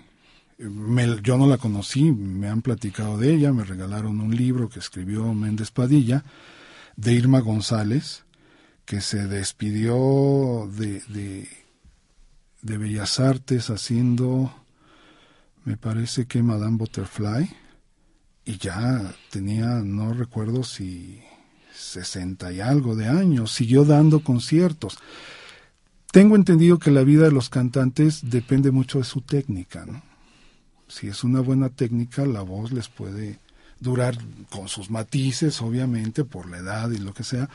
yo 1.23 1.39
no 1.39 1.47
la 1.47 1.59
conocí, 1.59 2.13
me 2.13 2.49
han 2.49 2.63
platicado 2.63 3.19
de 3.19 3.35
ella, 3.35 3.53
me 3.53 3.65
regalaron 3.65 4.21
un 4.21 4.35
libro 4.35 4.69
que 4.69 4.79
escribió 4.79 5.33
Méndez 5.35 5.71
Padilla, 5.71 6.25
de 6.97 7.13
Irma 7.13 7.41
González, 7.41 8.25
que 8.85 9.01
se 9.01 9.27
despidió 9.27 10.71
de, 10.73 11.01
de, 11.09 11.49
de 12.63 12.79
Bellas 12.79 13.21
Artes 13.21 13.71
haciendo, 13.71 14.55
me 15.65 15.77
parece 15.77 16.27
que 16.27 16.43
Madame 16.43 16.77
Butterfly, 16.77 17.51
y 18.45 18.59
ya 18.59 19.15
tenía, 19.31 19.67
no 19.83 20.13
recuerdo 20.13 20.65
si 20.65 21.21
sesenta 21.75 22.53
y 22.53 22.61
algo 22.61 22.95
de 22.95 23.09
años, 23.09 23.53
siguió 23.53 23.85
dando 23.85 24.21
conciertos. 24.21 24.99
Tengo 26.13 26.37
entendido 26.37 26.79
que 26.79 26.91
la 26.91 27.03
vida 27.03 27.25
de 27.25 27.33
los 27.33 27.49
cantantes 27.49 28.31
depende 28.31 28.71
mucho 28.71 28.99
de 28.99 29.05
su 29.05 29.23
técnica, 29.23 29.85
¿no? 29.85 30.14
Si 30.95 31.09
es 31.09 31.25
una 31.25 31.41
buena 31.41 31.71
técnica, 31.71 32.25
la 32.25 32.43
voz 32.43 32.71
les 32.71 32.89
puede 32.89 33.41
durar 33.81 34.17
con 34.49 34.69
sus 34.69 34.91
matices, 34.91 35.61
obviamente, 35.61 36.25
por 36.25 36.49
la 36.49 36.59
edad 36.59 36.93
y 36.93 36.99
lo 36.99 37.13
que 37.13 37.25
sea, 37.25 37.51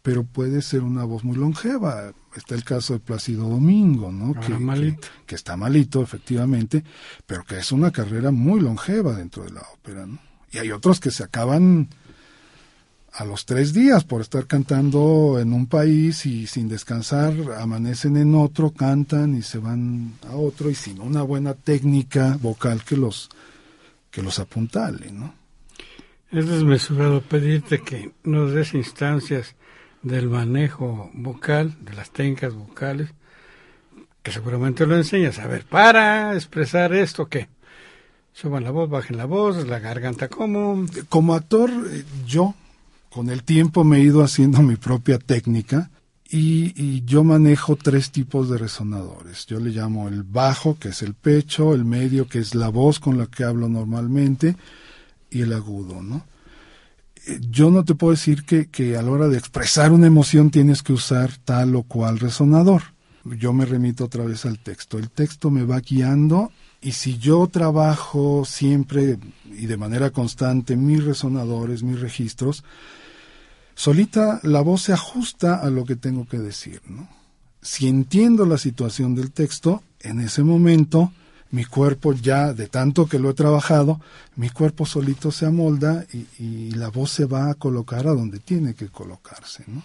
pero 0.00 0.24
puede 0.24 0.62
ser 0.62 0.80
una 0.80 1.04
voz 1.04 1.22
muy 1.22 1.36
longeva. 1.36 2.14
Está 2.34 2.54
el 2.54 2.64
caso 2.64 2.94
de 2.94 3.00
Plácido 3.00 3.46
Domingo, 3.46 4.10
¿no? 4.10 4.32
Que, 4.40 4.54
malito. 4.54 5.06
Que, 5.26 5.34
está 5.34 5.54
malito, 5.58 6.02
efectivamente, 6.02 6.82
pero 7.26 7.44
que 7.44 7.58
es 7.58 7.72
una 7.72 7.90
carrera 7.90 8.30
muy 8.30 8.58
longeva 8.60 9.12
dentro 9.12 9.44
de 9.44 9.50
la 9.50 9.60
ópera, 9.74 10.06
¿no? 10.06 10.18
Y 10.50 10.56
hay 10.56 10.70
otros 10.70 10.98
que 10.98 11.10
se 11.10 11.22
acaban 11.22 11.90
a 13.12 13.24
los 13.24 13.46
tres 13.46 13.72
días 13.72 14.04
por 14.04 14.20
estar 14.20 14.46
cantando 14.46 15.38
en 15.40 15.52
un 15.52 15.66
país 15.66 16.26
y 16.26 16.46
sin 16.46 16.68
descansar 16.68 17.34
amanecen 17.58 18.16
en 18.16 18.34
otro, 18.34 18.70
cantan 18.70 19.36
y 19.36 19.42
se 19.42 19.58
van 19.58 20.14
a 20.28 20.36
otro 20.36 20.70
y 20.70 20.74
sin 20.74 21.00
una 21.00 21.22
buena 21.22 21.54
técnica 21.54 22.38
vocal 22.40 22.84
que 22.84 22.96
los 22.96 23.28
que 24.10 24.22
los 24.22 24.38
apuntale, 24.38 25.10
¿no? 25.12 25.34
Es 26.30 26.46
desmesurado 26.46 27.20
pedirte 27.22 27.80
que 27.80 28.12
nos 28.24 28.52
des 28.52 28.74
instancias 28.74 29.54
del 30.02 30.28
manejo 30.28 31.10
vocal, 31.14 31.76
de 31.80 31.94
las 31.94 32.10
técnicas 32.10 32.54
vocales, 32.54 33.10
que 34.22 34.32
seguramente 34.32 34.86
lo 34.86 34.96
enseñas. 34.96 35.38
A 35.38 35.46
ver, 35.46 35.64
para 35.64 36.34
expresar 36.34 36.94
esto, 36.94 37.26
¿qué? 37.26 37.48
Suban 38.32 38.64
la 38.64 38.70
voz, 38.70 38.88
bajen 38.88 39.16
la 39.16 39.24
voz, 39.24 39.66
la 39.66 39.78
garganta 39.78 40.28
como... 40.28 40.86
Como 41.08 41.34
actor, 41.34 41.70
eh, 41.90 42.04
yo 42.26 42.54
con 43.10 43.30
el 43.30 43.42
tiempo 43.42 43.84
me 43.84 43.98
he 43.98 44.02
ido 44.02 44.22
haciendo 44.22 44.62
mi 44.62 44.76
propia 44.76 45.18
técnica 45.18 45.90
y, 46.30 47.02
yo 47.06 47.24
manejo 47.24 47.76
tres 47.76 48.10
tipos 48.10 48.50
de 48.50 48.58
resonadores. 48.58 49.46
Yo 49.46 49.60
le 49.60 49.70
llamo 49.70 50.08
el 50.08 50.24
bajo, 50.24 50.78
que 50.78 50.90
es 50.90 51.02
el 51.02 51.14
pecho, 51.14 51.74
el 51.74 51.86
medio, 51.86 52.28
que 52.28 52.38
es 52.38 52.54
la 52.54 52.68
voz 52.68 53.00
con 53.00 53.16
la 53.16 53.26
que 53.26 53.44
hablo 53.44 53.66
normalmente, 53.68 54.54
y 55.30 55.40
el 55.40 55.54
agudo, 55.54 56.02
¿no? 56.02 56.26
Eh, 57.26 57.40
yo 57.48 57.70
no 57.70 57.82
te 57.82 57.94
puedo 57.94 58.10
decir 58.10 58.44
que, 58.44 58.66
que 58.66 58.98
a 58.98 59.02
la 59.02 59.10
hora 59.10 59.28
de 59.28 59.38
expresar 59.38 59.90
una 59.90 60.06
emoción 60.06 60.50
tienes 60.50 60.82
que 60.82 60.92
usar 60.92 61.32
tal 61.44 61.74
o 61.76 61.84
cual 61.84 62.18
resonador. 62.18 62.82
Yo 63.24 63.54
me 63.54 63.64
remito 63.64 64.04
otra 64.04 64.24
vez 64.24 64.44
al 64.44 64.58
texto. 64.58 64.98
El 64.98 65.10
texto 65.10 65.50
me 65.50 65.64
va 65.64 65.80
guiando 65.80 66.52
y 66.80 66.92
si 66.92 67.18
yo 67.18 67.46
trabajo 67.48 68.44
siempre 68.44 69.18
y 69.46 69.66
de 69.66 69.76
manera 69.76 70.10
constante 70.10 70.76
mis 70.76 71.04
resonadores, 71.04 71.82
mis 71.82 72.00
registros, 72.00 72.64
solita 73.74 74.40
la 74.42 74.60
voz 74.60 74.82
se 74.82 74.92
ajusta 74.92 75.56
a 75.56 75.70
lo 75.70 75.84
que 75.84 75.96
tengo 75.96 76.26
que 76.26 76.38
decir, 76.38 76.80
¿no? 76.88 77.08
Si 77.60 77.88
entiendo 77.88 78.46
la 78.46 78.56
situación 78.56 79.14
del 79.16 79.32
texto, 79.32 79.82
en 80.00 80.20
ese 80.20 80.44
momento 80.44 81.12
mi 81.50 81.64
cuerpo 81.64 82.12
ya, 82.12 82.52
de 82.52 82.68
tanto 82.68 83.06
que 83.06 83.18
lo 83.18 83.30
he 83.30 83.34
trabajado, 83.34 84.00
mi 84.36 84.50
cuerpo 84.50 84.86
solito 84.86 85.32
se 85.32 85.46
amolda 85.46 86.04
y, 86.38 86.70
la 86.72 86.88
voz 86.88 87.10
se 87.10 87.24
va 87.24 87.50
a 87.50 87.54
colocar 87.54 88.06
a 88.06 88.12
donde 88.12 88.38
tiene 88.38 88.74
que 88.74 88.88
colocarse, 88.88 89.64
¿no? 89.66 89.82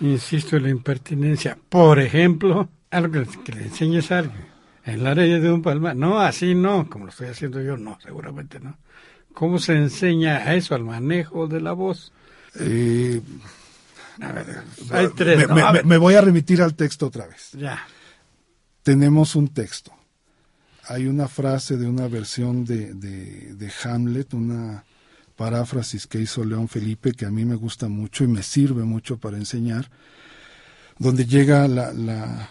Insisto 0.00 0.56
en 0.56 0.64
la 0.64 0.70
impertinencia. 0.70 1.56
Por 1.68 2.00
ejemplo, 2.00 2.68
algo 2.90 3.24
que, 3.44 3.52
le 3.52 3.62
enseñes 3.62 4.10
a 4.10 4.18
alguien. 4.18 4.53
En 4.84 5.02
la 5.02 5.12
área 5.12 5.40
de 5.40 5.50
un 5.50 5.62
palma, 5.62 5.94
no, 5.94 6.20
así 6.20 6.54
no, 6.54 6.88
como 6.90 7.06
lo 7.06 7.10
estoy 7.10 7.28
haciendo 7.28 7.60
yo, 7.62 7.76
no, 7.76 7.98
seguramente 8.02 8.60
no. 8.60 8.76
¿Cómo 9.32 9.58
se 9.58 9.74
enseña 9.74 10.36
a 10.36 10.54
eso, 10.54 10.74
al 10.74 10.84
manejo 10.84 11.46
de 11.46 11.60
la 11.60 11.72
voz? 11.72 12.12
Eh, 12.60 13.20
hay 14.90 15.08
tres. 15.16 15.48
Me, 15.84 15.96
voy 15.96 16.14
a 16.14 16.20
remitir 16.20 16.62
al 16.62 16.74
texto 16.74 17.06
otra 17.06 17.26
vez. 17.26 17.50
Ya. 17.52 17.84
Tenemos 18.82 19.34
un 19.34 19.48
texto. 19.48 19.92
Hay 20.86 21.06
una 21.06 21.28
frase 21.28 21.76
de 21.76 21.88
una 21.88 22.06
versión 22.06 22.64
de, 22.64 22.92
de 22.94 23.72
Hamlet, 23.82 24.34
una 24.34 24.84
paráfrasis 25.36 26.06
que 26.06 26.20
hizo 26.20 26.44
León 26.44 26.68
Felipe 26.68 27.12
que 27.12 27.26
a 27.26 27.30
mí 27.30 27.44
me 27.44 27.56
gusta 27.56 27.88
mucho 27.88 28.24
y 28.24 28.28
me 28.28 28.42
sirve 28.42 28.84
mucho 28.84 29.18
para 29.18 29.36
enseñar, 29.36 29.90
donde 30.98 31.26
llega 31.26 31.66
la, 31.68 31.92
la, 31.92 32.50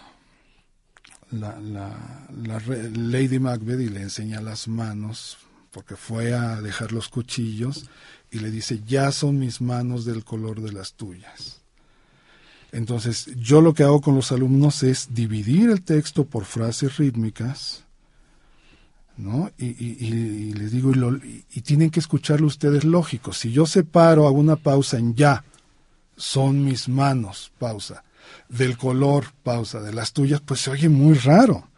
la, 1.30 1.58
la, 1.60 2.60
Lady 2.94 3.38
Macbeth 3.38 3.80
y 3.80 3.88
le 3.88 4.02
enseña 4.02 4.40
las 4.40 4.68
manos, 4.68 5.38
porque 5.70 5.96
fue 5.96 6.34
a 6.34 6.60
dejar 6.60 6.92
los 6.92 7.08
cuchillos, 7.08 7.88
y 8.30 8.38
le 8.38 8.50
dice, 8.50 8.80
ya 8.86 9.12
son 9.12 9.38
mis 9.38 9.60
manos 9.60 10.04
del 10.04 10.24
color 10.24 10.60
de 10.60 10.72
las 10.72 10.94
tuyas. 10.94 11.60
Entonces, 12.72 13.30
yo 13.36 13.60
lo 13.60 13.72
que 13.72 13.84
hago 13.84 14.00
con 14.00 14.16
los 14.16 14.32
alumnos 14.32 14.82
es 14.82 15.14
dividir 15.14 15.70
el 15.70 15.82
texto 15.82 16.24
por 16.24 16.44
frases 16.44 16.96
rítmicas, 16.96 17.84
¿no? 19.16 19.52
Y, 19.56 20.52
les 20.54 20.72
digo, 20.72 20.92
y, 20.92 21.44
y, 21.52 21.60
tienen 21.60 21.90
que 21.90 22.00
escucharlo 22.00 22.48
ustedes 22.48 22.82
lógico. 22.82 23.32
Si 23.32 23.52
yo 23.52 23.64
separo, 23.64 24.26
hago 24.26 24.38
una 24.38 24.56
pausa 24.56 24.98
en 24.98 25.14
ya, 25.14 25.44
son 26.16 26.64
mis 26.64 26.88
manos, 26.88 27.52
pausa 27.58 28.02
del 28.48 28.76
color, 28.76 29.26
pausa, 29.42 29.80
de 29.80 29.92
las 29.92 30.12
tuyas, 30.12 30.40
pues 30.40 30.60
se 30.60 30.70
oye 30.70 30.88
muy 30.88 31.14
raro. 31.14 31.68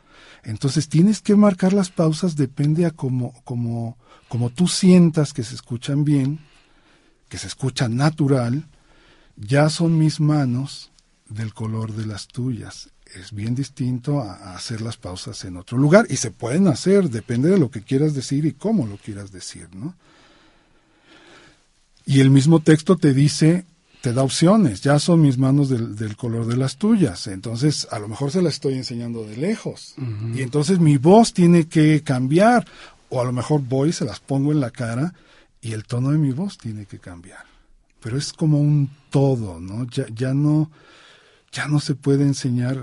Entonces 0.44 0.88
tienes 0.88 1.20
que 1.20 1.34
marcar 1.34 1.72
las 1.72 1.90
pausas, 1.90 2.36
depende 2.36 2.86
a 2.86 2.92
como, 2.92 3.32
como, 3.44 3.96
como 4.28 4.50
tú 4.50 4.68
sientas 4.68 5.32
que 5.32 5.42
se 5.42 5.54
escuchan 5.54 6.04
bien, 6.04 6.38
que 7.28 7.38
se 7.38 7.48
escucha 7.48 7.88
natural, 7.88 8.68
ya 9.36 9.68
son 9.70 9.98
mis 9.98 10.20
manos 10.20 10.92
del 11.28 11.52
color 11.52 11.92
de 11.94 12.06
las 12.06 12.28
tuyas. 12.28 12.90
Es 13.14 13.32
bien 13.32 13.54
distinto 13.54 14.20
a, 14.20 14.54
hacer 14.54 14.80
las 14.80 14.96
pausas 14.96 15.44
en 15.44 15.56
otro 15.56 15.78
lugar 15.78 16.06
y 16.08 16.16
se 16.16 16.30
pueden 16.30 16.68
hacer, 16.68 17.10
depende 17.10 17.48
de 17.48 17.58
lo 17.58 17.70
que 17.70 17.82
quieras 17.82 18.14
decir 18.14 18.46
y 18.46 18.52
cómo 18.52 18.86
lo 18.86 18.96
quieras 18.98 19.32
decir, 19.32 19.68
¿no? 19.74 19.94
Y 22.04 22.20
el 22.20 22.30
mismo 22.30 22.60
texto 22.60 22.96
te 22.96 23.12
dice 23.12 23.66
te 24.00 24.12
da 24.12 24.22
opciones, 24.22 24.82
ya 24.82 24.98
son 24.98 25.20
mis 25.20 25.38
manos 25.38 25.68
del, 25.68 26.16
color 26.16 26.46
de 26.46 26.56
las 26.56 26.76
tuyas, 26.76 27.26
entonces 27.26 27.88
a 27.90 27.98
lo 27.98 28.08
mejor 28.08 28.30
se 28.30 28.42
las 28.42 28.54
estoy 28.54 28.74
enseñando 28.74 29.24
de 29.24 29.36
lejos 29.36 29.94
y 30.34 30.42
entonces 30.42 30.78
mi 30.78 30.96
voz 30.96 31.32
tiene 31.32 31.66
que 31.66 32.02
cambiar 32.02 32.66
o 33.08 33.20
a 33.20 33.24
lo 33.24 33.32
mejor 33.32 33.62
voy, 33.62 33.92
se 33.92 34.04
las 34.04 34.20
pongo 34.20 34.52
en 34.52 34.60
la 34.60 34.70
cara 34.70 35.12
y 35.60 35.72
el 35.72 35.84
tono 35.84 36.10
de 36.10 36.18
mi 36.18 36.32
voz 36.32 36.56
tiene 36.58 36.86
que 36.86 36.98
cambiar, 36.98 37.44
pero 38.00 38.16
es 38.16 38.32
como 38.32 38.60
un 38.60 38.90
todo, 39.10 39.58
¿no? 39.60 39.86
Ya, 39.90 40.06
ya 40.14 40.34
no 40.34 40.70
ya 41.52 41.68
no 41.68 41.80
se 41.80 41.94
puede 41.94 42.24
enseñar 42.24 42.78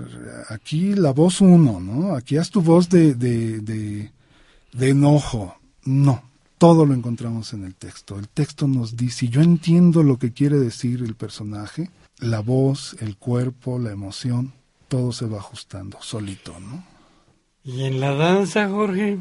aquí 0.48 0.94
la 0.94 1.12
voz 1.12 1.40
uno, 1.40 1.80
¿no? 1.80 2.16
Aquí 2.16 2.36
haz 2.36 2.50
tu 2.50 2.60
voz 2.60 2.88
de, 2.88 3.14
de, 3.14 3.60
de, 3.60 4.10
de 4.72 4.88
enojo, 4.90 5.56
no, 5.84 6.22
todo 6.64 6.86
lo 6.86 6.94
encontramos 6.94 7.52
en 7.52 7.64
el 7.64 7.74
texto. 7.74 8.18
El 8.18 8.26
texto 8.26 8.66
nos 8.66 8.96
dice, 8.96 9.28
yo 9.28 9.42
entiendo 9.42 10.02
lo 10.02 10.18
que 10.18 10.32
quiere 10.32 10.58
decir 10.58 11.02
el 11.02 11.14
personaje, 11.14 11.90
la 12.20 12.40
voz, 12.40 12.96
el 13.02 13.18
cuerpo, 13.18 13.78
la 13.78 13.92
emoción, 13.92 14.54
todo 14.88 15.12
se 15.12 15.26
va 15.26 15.40
ajustando 15.40 15.98
solito, 16.00 16.58
¿no? 16.60 16.82
Y 17.64 17.84
en 17.84 18.00
la 18.00 18.14
danza, 18.14 18.70
Jorge, 18.70 19.18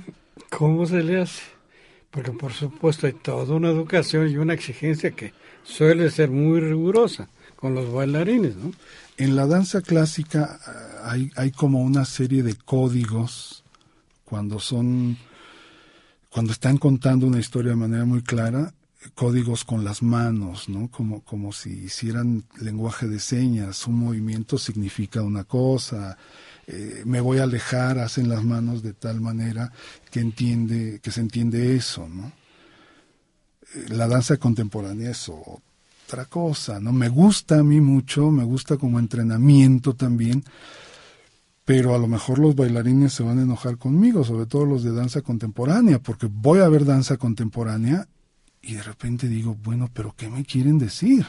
¿cómo 0.50 0.86
se 0.86 1.04
le 1.04 1.20
hace? 1.20 1.42
Porque 2.12 2.32
por 2.32 2.54
supuesto 2.54 3.08
hay 3.08 3.14
toda 3.14 3.54
una 3.54 3.72
educación 3.72 4.30
y 4.30 4.38
una 4.38 4.54
exigencia 4.54 5.12
que 5.12 5.34
suele 5.64 6.12
ser 6.12 6.32
muy 6.32 6.62
rigurosa 6.62 7.28
con 7.58 7.76
los 7.76 7.92
bailarines, 7.92 8.56
¿no? 8.56 8.72
En 9.18 9.36
la 9.36 9.48
danza 9.48 9.82
clásica 9.82 10.62
eh, 10.66 10.98
hay, 11.04 11.32
hay 11.36 11.52
como 11.52 11.82
una 11.82 12.06
serie 12.06 12.42
de 12.42 12.56
códigos 12.56 13.66
cuando 14.24 14.60
son 14.62 15.18
cuando 16.34 16.52
están 16.52 16.78
contando 16.78 17.28
una 17.28 17.40
historia 17.40 17.72
de 17.72 17.76
manera 17.76 18.06
muy 18.06 18.24
clara, 18.24 18.74
códigos 19.14 19.64
con 19.64 19.84
las 19.84 20.02
manos, 20.02 20.68
¿no? 20.68 20.90
Como, 20.90 21.22
como 21.22 21.54
si 21.54 21.70
hicieran 21.70 22.44
lenguaje 22.60 23.08
de 23.08 23.20
señas, 23.20 23.86
un 23.86 24.00
movimiento 24.00 24.58
significa 24.58 25.22
una 25.22 25.44
cosa, 25.44 26.18
eh, 26.66 27.04
me 27.06 27.22
voy 27.22 27.38
a 27.38 27.44
alejar, 27.44 28.00
hacen 28.00 28.30
las 28.30 28.44
manos 28.44 28.82
de 28.82 28.94
tal 28.94 29.22
manera 29.22 29.72
que 30.10 30.22
entiende, 30.22 31.00
que 31.04 31.12
se 31.12 31.22
entiende 31.22 31.76
eso, 31.76 32.10
¿no? 32.10 32.32
Eh, 33.76 33.86
la 33.90 34.08
danza 34.08 34.38
contemporánea 34.38 35.12
es 35.12 35.30
otra 35.30 36.26
cosa, 36.26 36.80
¿no? 36.80 36.92
Me 36.94 37.10
gusta 37.10 37.60
a 37.60 37.64
mí 37.64 37.80
mucho, 37.80 38.32
me 38.32 38.44
gusta 38.44 38.78
como 38.78 38.98
entrenamiento 38.98 39.94
también, 39.94 40.44
pero 41.66 41.96
a 41.96 41.98
lo 41.98 42.08
mejor 42.08 42.40
los 42.40 42.56
bailarines 42.56 43.14
se 43.14 43.24
van 43.24 43.40
a 43.40 43.44
enojar 43.44 43.78
conmigo, 43.78 44.24
sobre 44.24 44.46
todo 44.46 44.66
los 44.66 44.84
de 44.84 44.92
danza 44.92 45.22
contemporánea, 45.22 46.00
porque 46.00 46.28
voy 46.30 46.60
a 46.60 46.68
ver 46.68 46.86
danza 46.86 47.18
contemporánea 47.18 48.08
y 48.62 48.74
de 48.74 48.84
repente 48.84 49.28
digo, 49.28 49.58
bueno, 49.64 49.90
pero 49.94 50.14
¿qué 50.18 50.30
me 50.30 50.44
quieren 50.44 50.78
decir? 50.78 51.26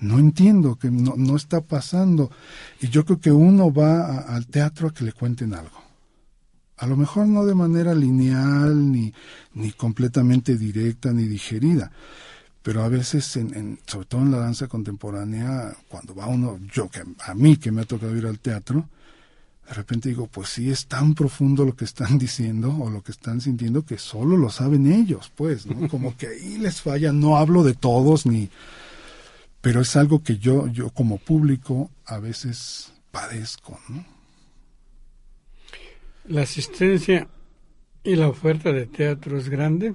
No 0.00 0.18
entiendo, 0.18 0.76
que 0.76 0.90
no, 0.90 1.14
no 1.16 1.36
está 1.36 1.60
pasando. 1.60 2.30
Y 2.80 2.88
yo 2.88 3.04
creo 3.04 3.20
que 3.20 3.32
uno 3.32 3.72
va 3.72 4.20
al 4.20 4.46
teatro 4.46 4.88
a 4.88 4.94
que 4.94 5.04
le 5.04 5.12
cuenten 5.12 5.54
algo. 5.54 5.78
A 6.78 6.86
lo 6.86 6.96
mejor 6.96 7.26
no 7.26 7.44
de 7.44 7.54
manera 7.54 7.94
lineal, 7.94 8.90
ni, 8.90 9.12
ni 9.52 9.72
completamente 9.72 10.56
directa, 10.56 11.12
ni 11.12 11.24
digerida, 11.24 11.92
pero 12.62 12.82
a 12.82 12.88
veces, 12.88 13.36
en, 13.36 13.78
sobre 13.86 14.06
todo 14.06 14.22
en 14.22 14.30
la 14.30 14.38
danza 14.38 14.68
contemporánea, 14.68 15.76
cuando 15.88 16.14
va 16.14 16.26
uno, 16.26 16.58
yo 16.72 16.88
que 16.88 17.02
a 17.20 17.34
mí 17.34 17.56
que 17.56 17.72
me 17.72 17.82
ha 17.82 17.84
tocado 17.86 18.16
ir 18.16 18.26
al 18.26 18.38
teatro, 18.38 18.88
de 19.66 19.74
repente 19.74 20.08
digo, 20.08 20.26
pues 20.26 20.50
sí 20.50 20.70
es 20.70 20.86
tan 20.86 21.14
profundo 21.14 21.64
lo 21.64 21.74
que 21.74 21.84
están 21.84 22.18
diciendo 22.26 22.76
o 22.76 22.90
lo 22.90 23.02
que 23.02 23.12
están 23.12 23.40
sintiendo 23.40 23.84
que 23.84 23.98
solo 23.98 24.36
lo 24.36 24.50
saben 24.50 24.92
ellos, 24.92 25.32
pues, 25.34 25.66
¿no? 25.66 25.88
Como 25.88 26.16
que 26.16 26.26
ahí 26.26 26.58
les 26.58 26.82
falla, 26.82 27.12
no 27.12 27.36
hablo 27.36 27.62
de 27.62 27.74
todos 27.74 28.26
ni 28.26 28.50
pero 29.60 29.82
es 29.82 29.94
algo 29.96 30.22
que 30.22 30.38
yo 30.38 30.68
yo 30.68 30.90
como 30.90 31.18
público 31.18 31.90
a 32.06 32.18
veces 32.18 32.92
padezco, 33.10 33.78
¿no? 33.88 34.04
La 36.24 36.42
asistencia 36.42 37.28
y 38.04 38.16
la 38.16 38.28
oferta 38.28 38.72
de 38.72 38.86
teatro 38.86 39.38
es 39.38 39.48
grande. 39.48 39.94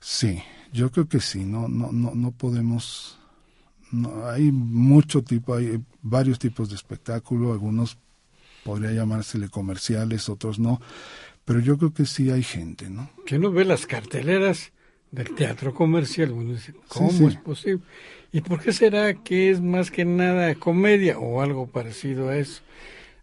Sí, 0.00 0.42
yo 0.72 0.90
creo 0.90 1.08
que 1.08 1.20
sí, 1.20 1.44
no, 1.44 1.68
no, 1.68 1.92
no, 1.92 2.14
no 2.14 2.30
podemos. 2.32 3.18
No, 3.92 4.26
hay 4.26 4.50
mucho 4.50 5.22
tipo, 5.22 5.54
hay 5.54 5.80
varios 6.02 6.38
tipos 6.38 6.68
de 6.68 6.74
espectáculo, 6.74 7.52
algunos 7.52 7.98
podría 8.64 8.90
llamársele 8.90 9.48
comerciales, 9.48 10.28
otros 10.28 10.58
no, 10.58 10.80
pero 11.44 11.60
yo 11.60 11.78
creo 11.78 11.94
que 11.94 12.04
sí 12.04 12.30
hay 12.30 12.42
gente, 12.42 12.90
¿no? 12.90 13.08
Que 13.24 13.36
uno 13.36 13.52
ve 13.52 13.64
las 13.64 13.86
carteleras 13.86 14.72
del 15.12 15.34
teatro 15.36 15.72
comercial, 15.72 16.32
uno 16.32 16.54
dice, 16.54 16.74
¿cómo 16.88 17.28
es 17.28 17.36
posible? 17.36 17.84
¿Y 18.32 18.40
por 18.40 18.60
qué 18.60 18.72
será 18.72 19.14
que 19.14 19.50
es 19.50 19.60
más 19.60 19.92
que 19.92 20.04
nada 20.04 20.56
comedia 20.56 21.18
o 21.18 21.40
algo 21.40 21.68
parecido 21.68 22.28
a 22.28 22.36
eso? 22.36 22.62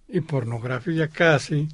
Y 0.07 0.21
pornografía 0.21 1.09
casi, 1.09 1.67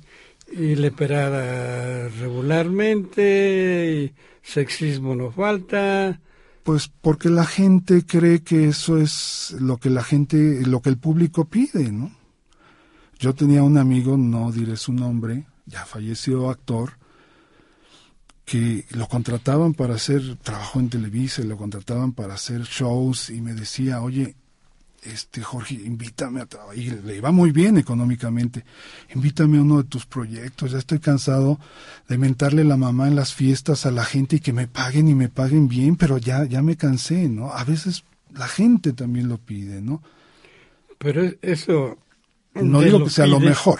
y 0.52 0.76
leperada 0.76 2.10
regularmente, 2.10 3.92
y 3.94 4.14
sexismo 4.50 5.16
no 5.16 5.32
falta. 5.32 6.20
Pues 6.64 6.88
porque 6.88 7.30
la 7.30 7.46
gente 7.46 8.06
cree 8.06 8.44
que 8.44 8.68
eso 8.68 8.98
es 8.98 9.56
lo 9.60 9.78
que 9.78 9.90
la 9.90 10.04
gente, 10.04 10.66
lo 10.66 10.82
que 10.82 10.90
el 10.90 10.98
público 10.98 11.46
pide, 11.46 11.92
¿no? 11.92 12.12
Yo 13.18 13.34
tenía 13.34 13.64
un 13.64 13.78
amigo, 13.78 14.18
no 14.18 14.52
diré 14.52 14.78
su 14.78 14.94
nombre, 14.94 15.46
ya 15.66 15.86
falleció 15.86 16.50
actor, 16.50 16.94
que 18.46 18.86
lo 18.92 19.08
contrataban 19.08 19.74
para 19.74 19.96
hacer 19.96 20.38
trabajo 20.38 20.80
en 20.80 20.90
Televisa, 20.90 21.44
lo 21.44 21.58
contrataban 21.58 22.14
para 22.14 22.34
hacer 22.34 22.62
shows 22.64 23.30
y 23.30 23.42
me 23.42 23.54
decía, 23.54 24.02
oye, 24.02 24.36
este 25.04 25.42
Jorge, 25.42 25.76
invítame 25.76 26.42
a 26.42 26.46
trabajar, 26.46 26.78
y 26.78 26.90
le 26.90 27.18
iba 27.18 27.32
muy 27.32 27.52
bien 27.52 27.78
económicamente, 27.78 28.64
invítame 29.14 29.58
a 29.58 29.62
uno 29.62 29.78
de 29.78 29.90
tus 29.90 30.06
proyectos, 30.06 30.72
ya 30.72 30.78
estoy 30.78 31.00
cansado 31.00 31.60
de 32.08 32.18
mentarle 32.18 32.64
la 32.64 32.78
mamá 32.78 33.08
en 33.08 33.16
las 33.16 33.34
fiestas 33.34 33.86
a 33.86 33.92
la 33.92 34.04
gente 34.04 34.38
y 34.38 34.40
que 34.40 34.54
me 34.54 34.68
paguen 34.68 35.08
y 35.08 35.16
me 35.16 35.30
paguen 35.30 35.68
bien, 35.68 35.96
pero 35.96 36.18
ya, 36.18 36.46
ya 36.46 36.62
me 36.62 36.76
cansé, 36.76 37.30
¿no? 37.30 37.52
A 37.52 37.64
veces 37.64 38.04
la 38.34 38.48
gente 38.48 38.94
también 38.94 39.30
lo 39.30 39.38
pide, 39.38 39.82
¿no? 39.82 40.02
Pero 40.98 41.24
eso... 41.42 41.98
No 42.56 42.82
digo 42.82 43.04
que 43.04 43.10
sea 43.10 43.28
lo 43.28 43.40
mejor. 43.40 43.80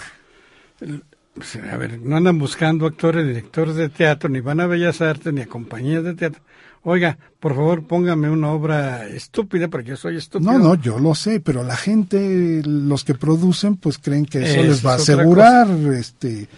A 1.70 1.76
ver, 1.76 2.00
no 2.00 2.16
andan 2.16 2.38
buscando 2.38 2.86
actores, 2.86 3.26
directores 3.26 3.74
de 3.74 3.88
teatro, 3.88 4.30
ni 4.30 4.40
van 4.40 4.60
a 4.60 4.66
Bellas 4.66 5.00
Artes, 5.00 5.32
ni 5.32 5.42
a 5.42 5.46
compañías 5.46 6.02
de 6.02 6.14
teatro 6.14 6.40
oiga, 6.82 7.18
por 7.38 7.54
favor 7.54 7.86
póngame 7.86 8.30
una 8.30 8.50
obra 8.50 9.06
estúpida 9.06 9.68
porque 9.68 9.90
yo 9.90 9.96
soy 9.96 10.16
estúpido. 10.16 10.52
No, 10.52 10.58
no, 10.58 10.74
yo 10.74 10.98
lo 10.98 11.14
sé, 11.14 11.40
pero 11.40 11.62
la 11.62 11.76
gente, 11.76 12.62
los 12.64 13.04
que 13.04 13.14
producen, 13.14 13.76
pues 13.76 13.98
creen 13.98 14.26
que 14.26 14.42
eso, 14.42 14.62
les 14.62 14.84
va 14.84 14.92
a 14.92 14.96
asegurar 14.96 15.68
este 15.94 16.48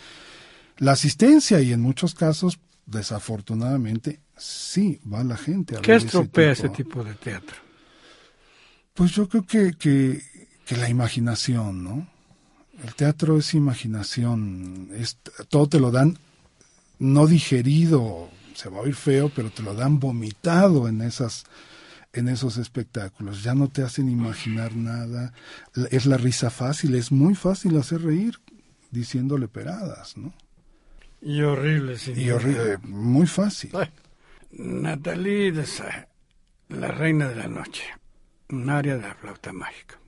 la 0.78 0.92
asistencia 0.92 1.60
y 1.60 1.72
en 1.72 1.80
muchos 1.80 2.14
casos, 2.14 2.58
desafortunadamente, 2.86 4.20
sí 4.36 5.00
va 5.10 5.22
la 5.22 5.36
gente 5.36 5.76
a 5.76 5.80
¿Qué 5.80 5.94
estropea 5.94 6.52
ese 6.52 6.68
tipo 6.70 7.04
de 7.04 7.14
teatro? 7.14 7.56
Pues 8.94 9.12
yo 9.12 9.28
creo 9.28 9.46
que, 9.46 9.72
que, 9.78 10.20
que 10.66 10.76
la 10.76 10.88
imaginación, 10.88 11.84
¿no? 11.84 12.08
El 12.82 12.94
teatro 12.94 13.38
es 13.38 13.54
imaginación, 13.54 14.88
es, 14.94 15.18
todo 15.48 15.68
te 15.68 15.78
lo 15.78 15.92
dan 15.92 16.18
no 16.98 17.26
digerido, 17.26 18.28
se 18.62 18.68
va 18.68 18.78
a 18.78 18.82
oír 18.82 18.94
feo, 18.94 19.28
pero 19.34 19.50
te 19.50 19.62
lo 19.62 19.74
dan 19.74 19.98
vomitado 19.98 20.86
en 20.86 21.00
esas 21.00 21.44
en 22.12 22.28
esos 22.28 22.58
espectáculos. 22.58 23.42
Ya 23.42 23.54
no 23.54 23.68
te 23.68 23.82
hacen 23.82 24.08
imaginar 24.08 24.76
nada. 24.76 25.32
Es 25.90 26.06
la 26.06 26.16
risa 26.16 26.50
fácil, 26.50 26.94
es 26.94 27.10
muy 27.10 27.34
fácil 27.34 27.76
hacer 27.78 28.02
reír 28.02 28.38
diciéndole 28.90 29.48
peradas, 29.48 30.16
¿no? 30.16 30.32
Y 31.22 31.40
horrible, 31.42 31.98
sí. 31.98 32.12
Y 32.14 32.30
horrible, 32.30 32.78
muy 32.82 33.26
fácil. 33.26 33.70
Natalie 34.52 35.52
la 36.68 36.88
reina 36.88 37.28
de 37.28 37.36
la 37.36 37.48
noche, 37.48 37.84
un 38.50 38.68
área 38.68 38.96
de 38.96 39.02
la 39.02 39.14
flauta 39.14 39.52
mágica. 39.52 39.98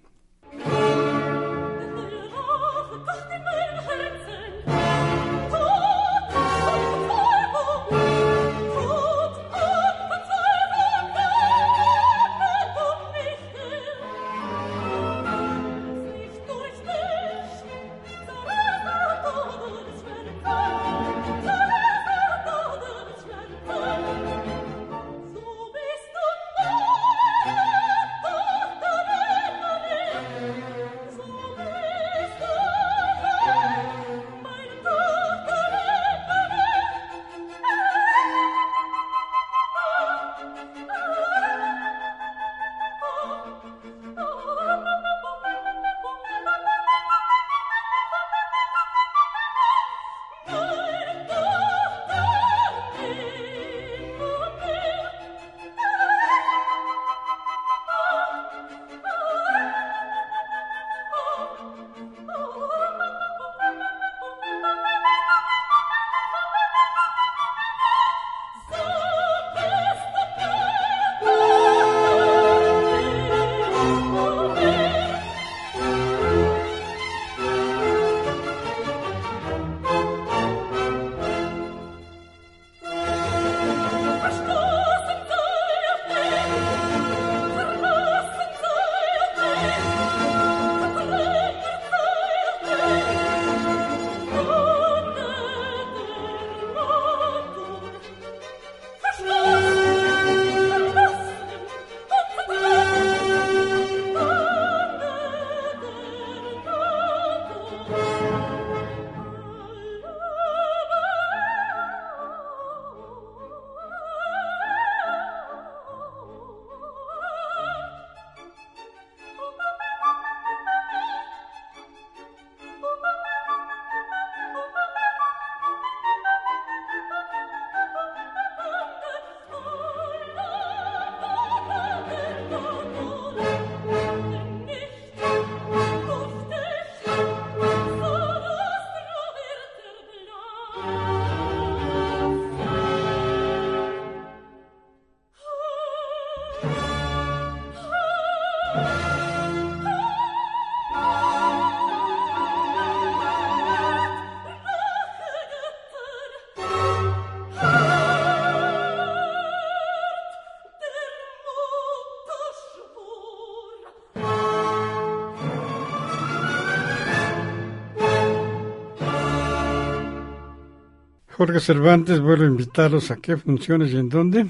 Jorge 171.37 171.59
Cervantes, 171.59 172.21
vuelvo 172.21 172.45
a 172.45 172.49
invitarlos 172.49 173.11
a 173.11 173.17
qué 173.17 173.37
funciones 173.37 173.93
y 173.93 173.97
en 173.97 174.09
dónde. 174.09 174.49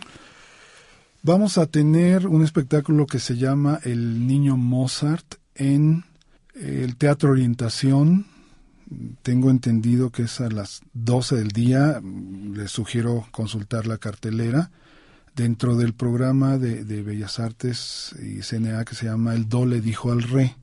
Vamos 1.23 1.57
a 1.57 1.67
tener 1.67 2.27
un 2.27 2.45
espectáculo 2.45 3.07
que 3.07 3.19
se 3.19 3.37
llama 3.37 3.81
El 3.85 4.27
Niño 4.27 4.59
Mozart 4.59 5.37
en 5.55 6.05
el 6.55 6.97
Teatro 6.97 7.31
Orientación. 7.31 8.27
Tengo 9.23 9.51
entendido 9.51 10.11
que 10.11 10.25
es 10.25 10.41
a 10.43 10.51
las 10.51 10.83
12 10.93 11.37
del 11.37 11.49
día. 11.49 12.03
Les 12.53 12.71
sugiero 12.71 13.27
consultar 13.31 13.87
la 13.87 13.97
cartelera. 13.97 14.71
Dentro 15.35 15.77
del 15.77 15.95
programa 15.95 16.59
de, 16.59 16.85
de 16.85 17.03
Bellas 17.03 17.41
Artes 17.41 18.15
y 18.23 18.41
CNA 18.41 18.85
que 18.85 18.95
se 18.95 19.07
llama 19.07 19.35
El 19.35 19.49
Do 19.49 19.65
le 19.65 19.81
dijo 19.81 20.13
al 20.13 20.23
rey 20.23 20.55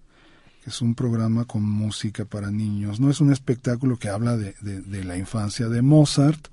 que 0.64 0.70
es 0.70 0.82
un 0.82 0.94
programa 0.96 1.46
con 1.46 1.64
música 1.64 2.26
para 2.26 2.52
niños. 2.52 3.00
No 3.00 3.10
es 3.10 3.20
un 3.20 3.32
espectáculo 3.32 3.98
que 3.98 4.10
habla 4.10 4.38
de, 4.38 4.54
de, 4.62 5.04
la 5.04 5.18
infancia 5.18 5.68
de 5.70 5.82
Mozart, 5.82 6.48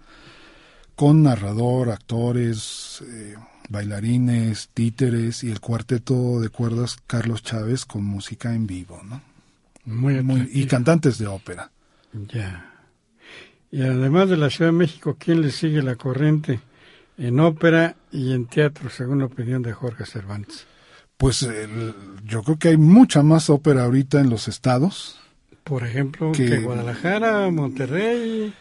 con 0.94 1.22
narrador, 1.22 1.90
actores, 1.90 3.02
eh, 3.06 3.34
bailarines, 3.68 4.70
títeres 4.72 5.44
y 5.44 5.50
el 5.50 5.60
cuarteto 5.60 6.40
de 6.40 6.48
cuerdas 6.48 6.96
Carlos 7.06 7.42
Chávez 7.42 7.84
con 7.84 8.04
música 8.04 8.54
en 8.54 8.66
vivo, 8.66 9.00
¿no? 9.04 9.20
Muy, 9.84 10.22
Muy 10.22 10.48
y 10.52 10.66
cantantes 10.66 11.18
de 11.18 11.26
ópera. 11.26 11.70
Ya. 12.12 12.72
Y 13.70 13.82
además 13.82 14.28
de 14.30 14.38
la 14.38 14.50
Ciudad 14.50 14.70
de 14.70 14.76
México, 14.76 15.16
¿quién 15.18 15.42
le 15.42 15.50
sigue 15.50 15.82
la 15.82 15.96
corriente 15.96 16.60
en 17.18 17.40
ópera 17.40 17.96
y 18.10 18.32
en 18.32 18.46
teatro, 18.46 18.88
según 18.88 19.18
la 19.18 19.26
opinión 19.26 19.62
de 19.62 19.72
Jorge 19.72 20.06
Cervantes? 20.06 20.66
Pues 21.18 21.46
yo 22.24 22.42
creo 22.42 22.58
que 22.58 22.68
hay 22.68 22.76
mucha 22.76 23.22
más 23.22 23.50
ópera 23.50 23.84
ahorita 23.84 24.20
en 24.20 24.30
los 24.30 24.48
estados. 24.48 25.18
Por 25.64 25.84
ejemplo, 25.84 26.32
que, 26.32 26.60
Guadalajara, 26.60 27.50
Monterrey, 27.50 28.54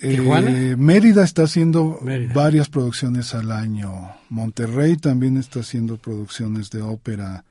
eh, 0.00 0.08
Tijuana. 0.08 0.76
Mérida 0.76 1.22
está 1.22 1.44
haciendo 1.44 2.00
varias 2.34 2.68
producciones 2.68 3.34
al 3.34 3.52
año. 3.52 4.10
Monterrey 4.28 4.96
también 4.96 5.36
está 5.36 5.60
haciendo 5.60 5.96
producciones 5.96 6.70
de 6.70 6.82
ópera. 6.82 7.44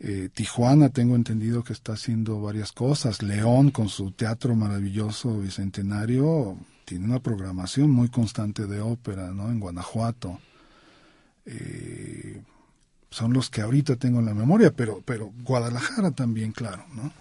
Eh, 0.00 0.28
Tijuana 0.32 0.88
tengo 0.88 1.16
entendido 1.16 1.62
que 1.62 1.72
está 1.72 1.92
haciendo 1.92 2.40
varias 2.40 2.72
cosas. 2.72 3.22
León 3.22 3.70
con 3.70 3.88
su 3.88 4.12
teatro 4.12 4.54
maravilloso 4.54 5.40
bicentenario 5.40 6.56
tiene 6.84 7.04
una 7.04 7.20
programación 7.20 7.90
muy 7.90 8.08
constante 8.08 8.66
de 8.66 8.80
ópera, 8.80 9.32
¿no? 9.32 9.50
En 9.50 9.60
Guanajuato. 9.60 10.40
Eh, 11.46 12.40
son 13.14 13.32
los 13.32 13.48
que 13.48 13.60
ahorita 13.60 13.94
tengo 13.94 14.18
en 14.18 14.26
la 14.26 14.34
memoria, 14.34 14.72
pero, 14.72 15.00
pero 15.04 15.30
Guadalajara 15.44 16.10
también, 16.10 16.50
claro, 16.50 16.84
¿no? 16.94 17.12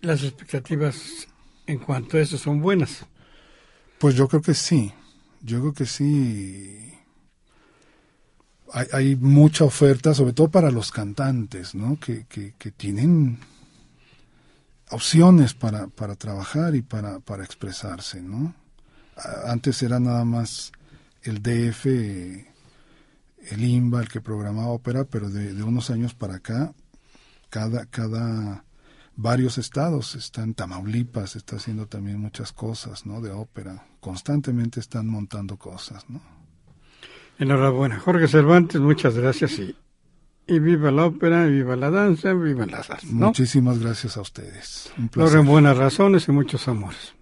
Las 0.00 0.22
expectativas 0.22 1.28
en 1.66 1.78
cuanto 1.78 2.16
a 2.16 2.20
eso 2.20 2.38
son 2.38 2.62
buenas. 2.62 3.04
Pues 3.98 4.14
yo 4.14 4.28
creo 4.28 4.40
que 4.40 4.54
sí, 4.54 4.94
yo 5.42 5.60
creo 5.60 5.74
que 5.74 5.84
sí. 5.84 6.90
hay, 8.72 9.14
mucha 9.16 9.64
oferta, 9.64 10.14
sobre 10.14 10.32
todo 10.32 10.48
para 10.48 10.70
los 10.70 10.90
cantantes, 10.90 11.74
¿no? 11.74 12.00
Que, 12.00 12.24
que, 12.24 12.54
que 12.56 12.70
tienen 12.70 13.40
opciones 14.88 15.52
para, 15.52 15.88
para 15.88 16.16
trabajar 16.16 16.74
y 16.74 16.80
para, 16.80 17.20
para 17.20 17.44
expresarse, 17.44 18.22
¿no? 18.22 18.54
Antes 19.44 19.82
era 19.82 20.00
nada 20.00 20.24
más 20.24 20.72
el 21.24 21.42
DF, 21.42 22.48
el 23.50 23.64
IMBA, 23.64 24.02
el 24.02 24.08
que 24.08 24.20
programaba 24.20 24.68
ópera, 24.68 25.04
pero 25.04 25.30
de, 25.30 25.54
de 25.54 25.62
unos 25.62 25.90
años 25.90 26.14
para 26.14 26.36
acá, 26.36 26.72
cada, 27.50 27.86
cada 27.86 28.64
varios 29.18 29.58
estados, 29.58 30.14
están 30.14 30.54
Tamaulipas, 30.54 31.34
está 31.34 31.56
haciendo 31.56 31.86
también 31.86 32.20
muchas 32.20 32.52
cosas, 32.52 33.04
¿no? 33.04 33.20
De 33.20 33.32
ópera, 33.32 33.84
constantemente 34.00 34.78
están 34.78 35.08
montando 35.08 35.56
cosas, 35.56 36.08
¿no? 36.08 36.22
Enhorabuena. 37.38 37.98
Jorge 37.98 38.28
Cervantes, 38.28 38.80
muchas 38.80 39.16
gracias 39.16 39.58
y, 39.58 39.76
y 40.46 40.58
viva 40.60 40.90
la 40.90 41.06
ópera, 41.06 41.46
viva 41.46 41.76
la 41.76 41.90
danza, 41.90 42.32
viva 42.32 42.64
las 42.66 42.90
artes. 42.90 43.10
Muchísimas 43.10 43.78
gracias 43.80 44.16
a 44.16 44.20
ustedes. 44.20 44.92
Un 44.96 45.08
placer. 45.08 45.42
buenas 45.42 45.76
razones 45.76 46.28
y 46.28 46.32
muchos 46.32 46.68
amores. 46.68 47.14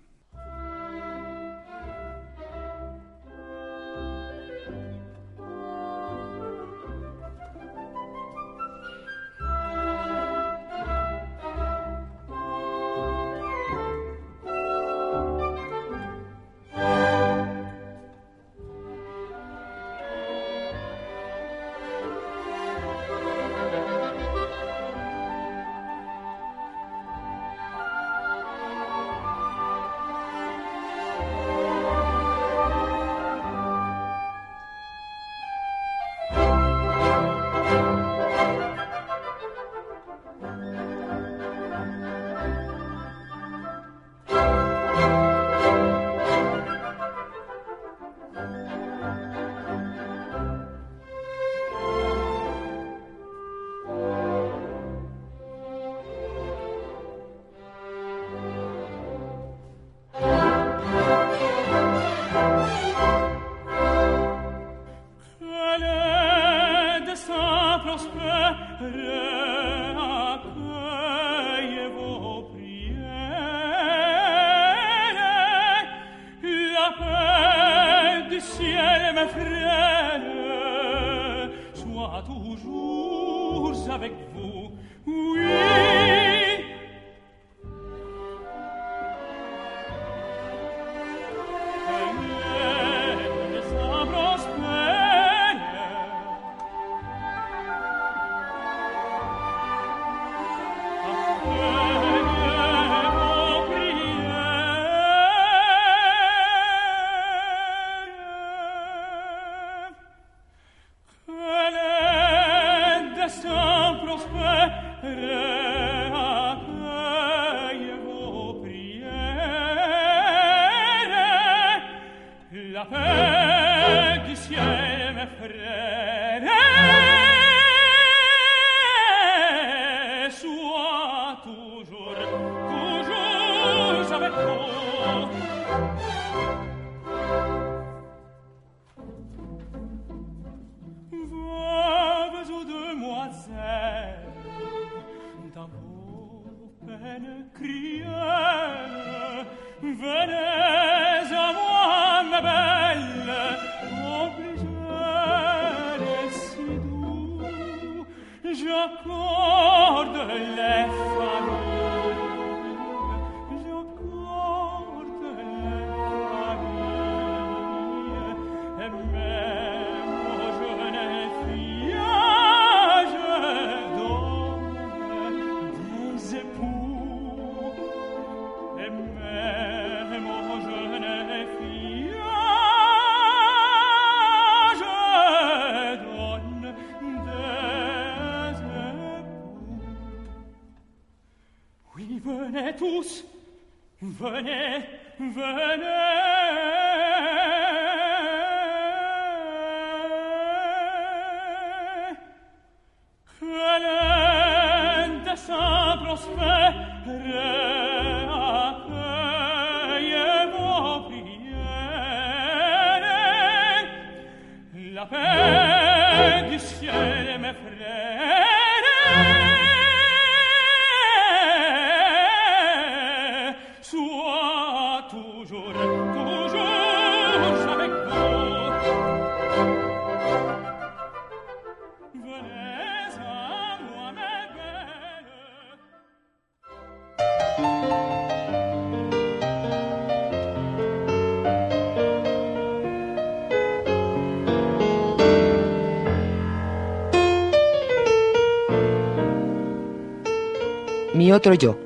Yo, 251.55 251.79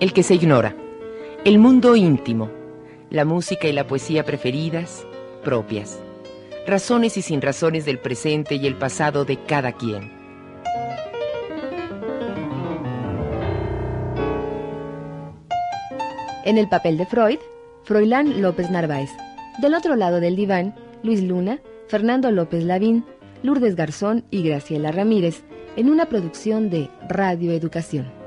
el 0.00 0.12
que 0.12 0.22
se 0.22 0.34
ignora, 0.34 0.74
el 1.44 1.58
mundo 1.58 1.96
íntimo, 1.96 2.50
la 3.10 3.24
música 3.24 3.68
y 3.68 3.72
la 3.72 3.86
poesía 3.86 4.24
preferidas, 4.24 5.06
propias, 5.42 6.00
razones 6.66 7.16
y 7.16 7.22
sin 7.22 7.42
razones 7.42 7.84
del 7.84 7.98
presente 7.98 8.54
y 8.54 8.66
el 8.66 8.76
pasado 8.76 9.24
de 9.24 9.36
cada 9.44 9.72
quien. 9.72 10.10
En 16.44 16.58
el 16.58 16.68
papel 16.68 16.98
de 16.98 17.06
Freud, 17.06 17.38
Froilán 17.84 18.42
López 18.42 18.70
Narváez. 18.70 19.10
Del 19.60 19.74
otro 19.74 19.96
lado 19.96 20.20
del 20.20 20.36
diván, 20.36 20.74
Luis 21.02 21.22
Luna, 21.22 21.60
Fernando 21.88 22.30
López 22.30 22.64
Lavín, 22.64 23.04
Lourdes 23.42 23.76
Garzón 23.76 24.24
y 24.30 24.42
Graciela 24.42 24.90
Ramírez, 24.92 25.44
en 25.76 25.90
una 25.90 26.06
producción 26.06 26.70
de 26.70 26.90
Radio 27.08 27.52
Educación. 27.52 28.23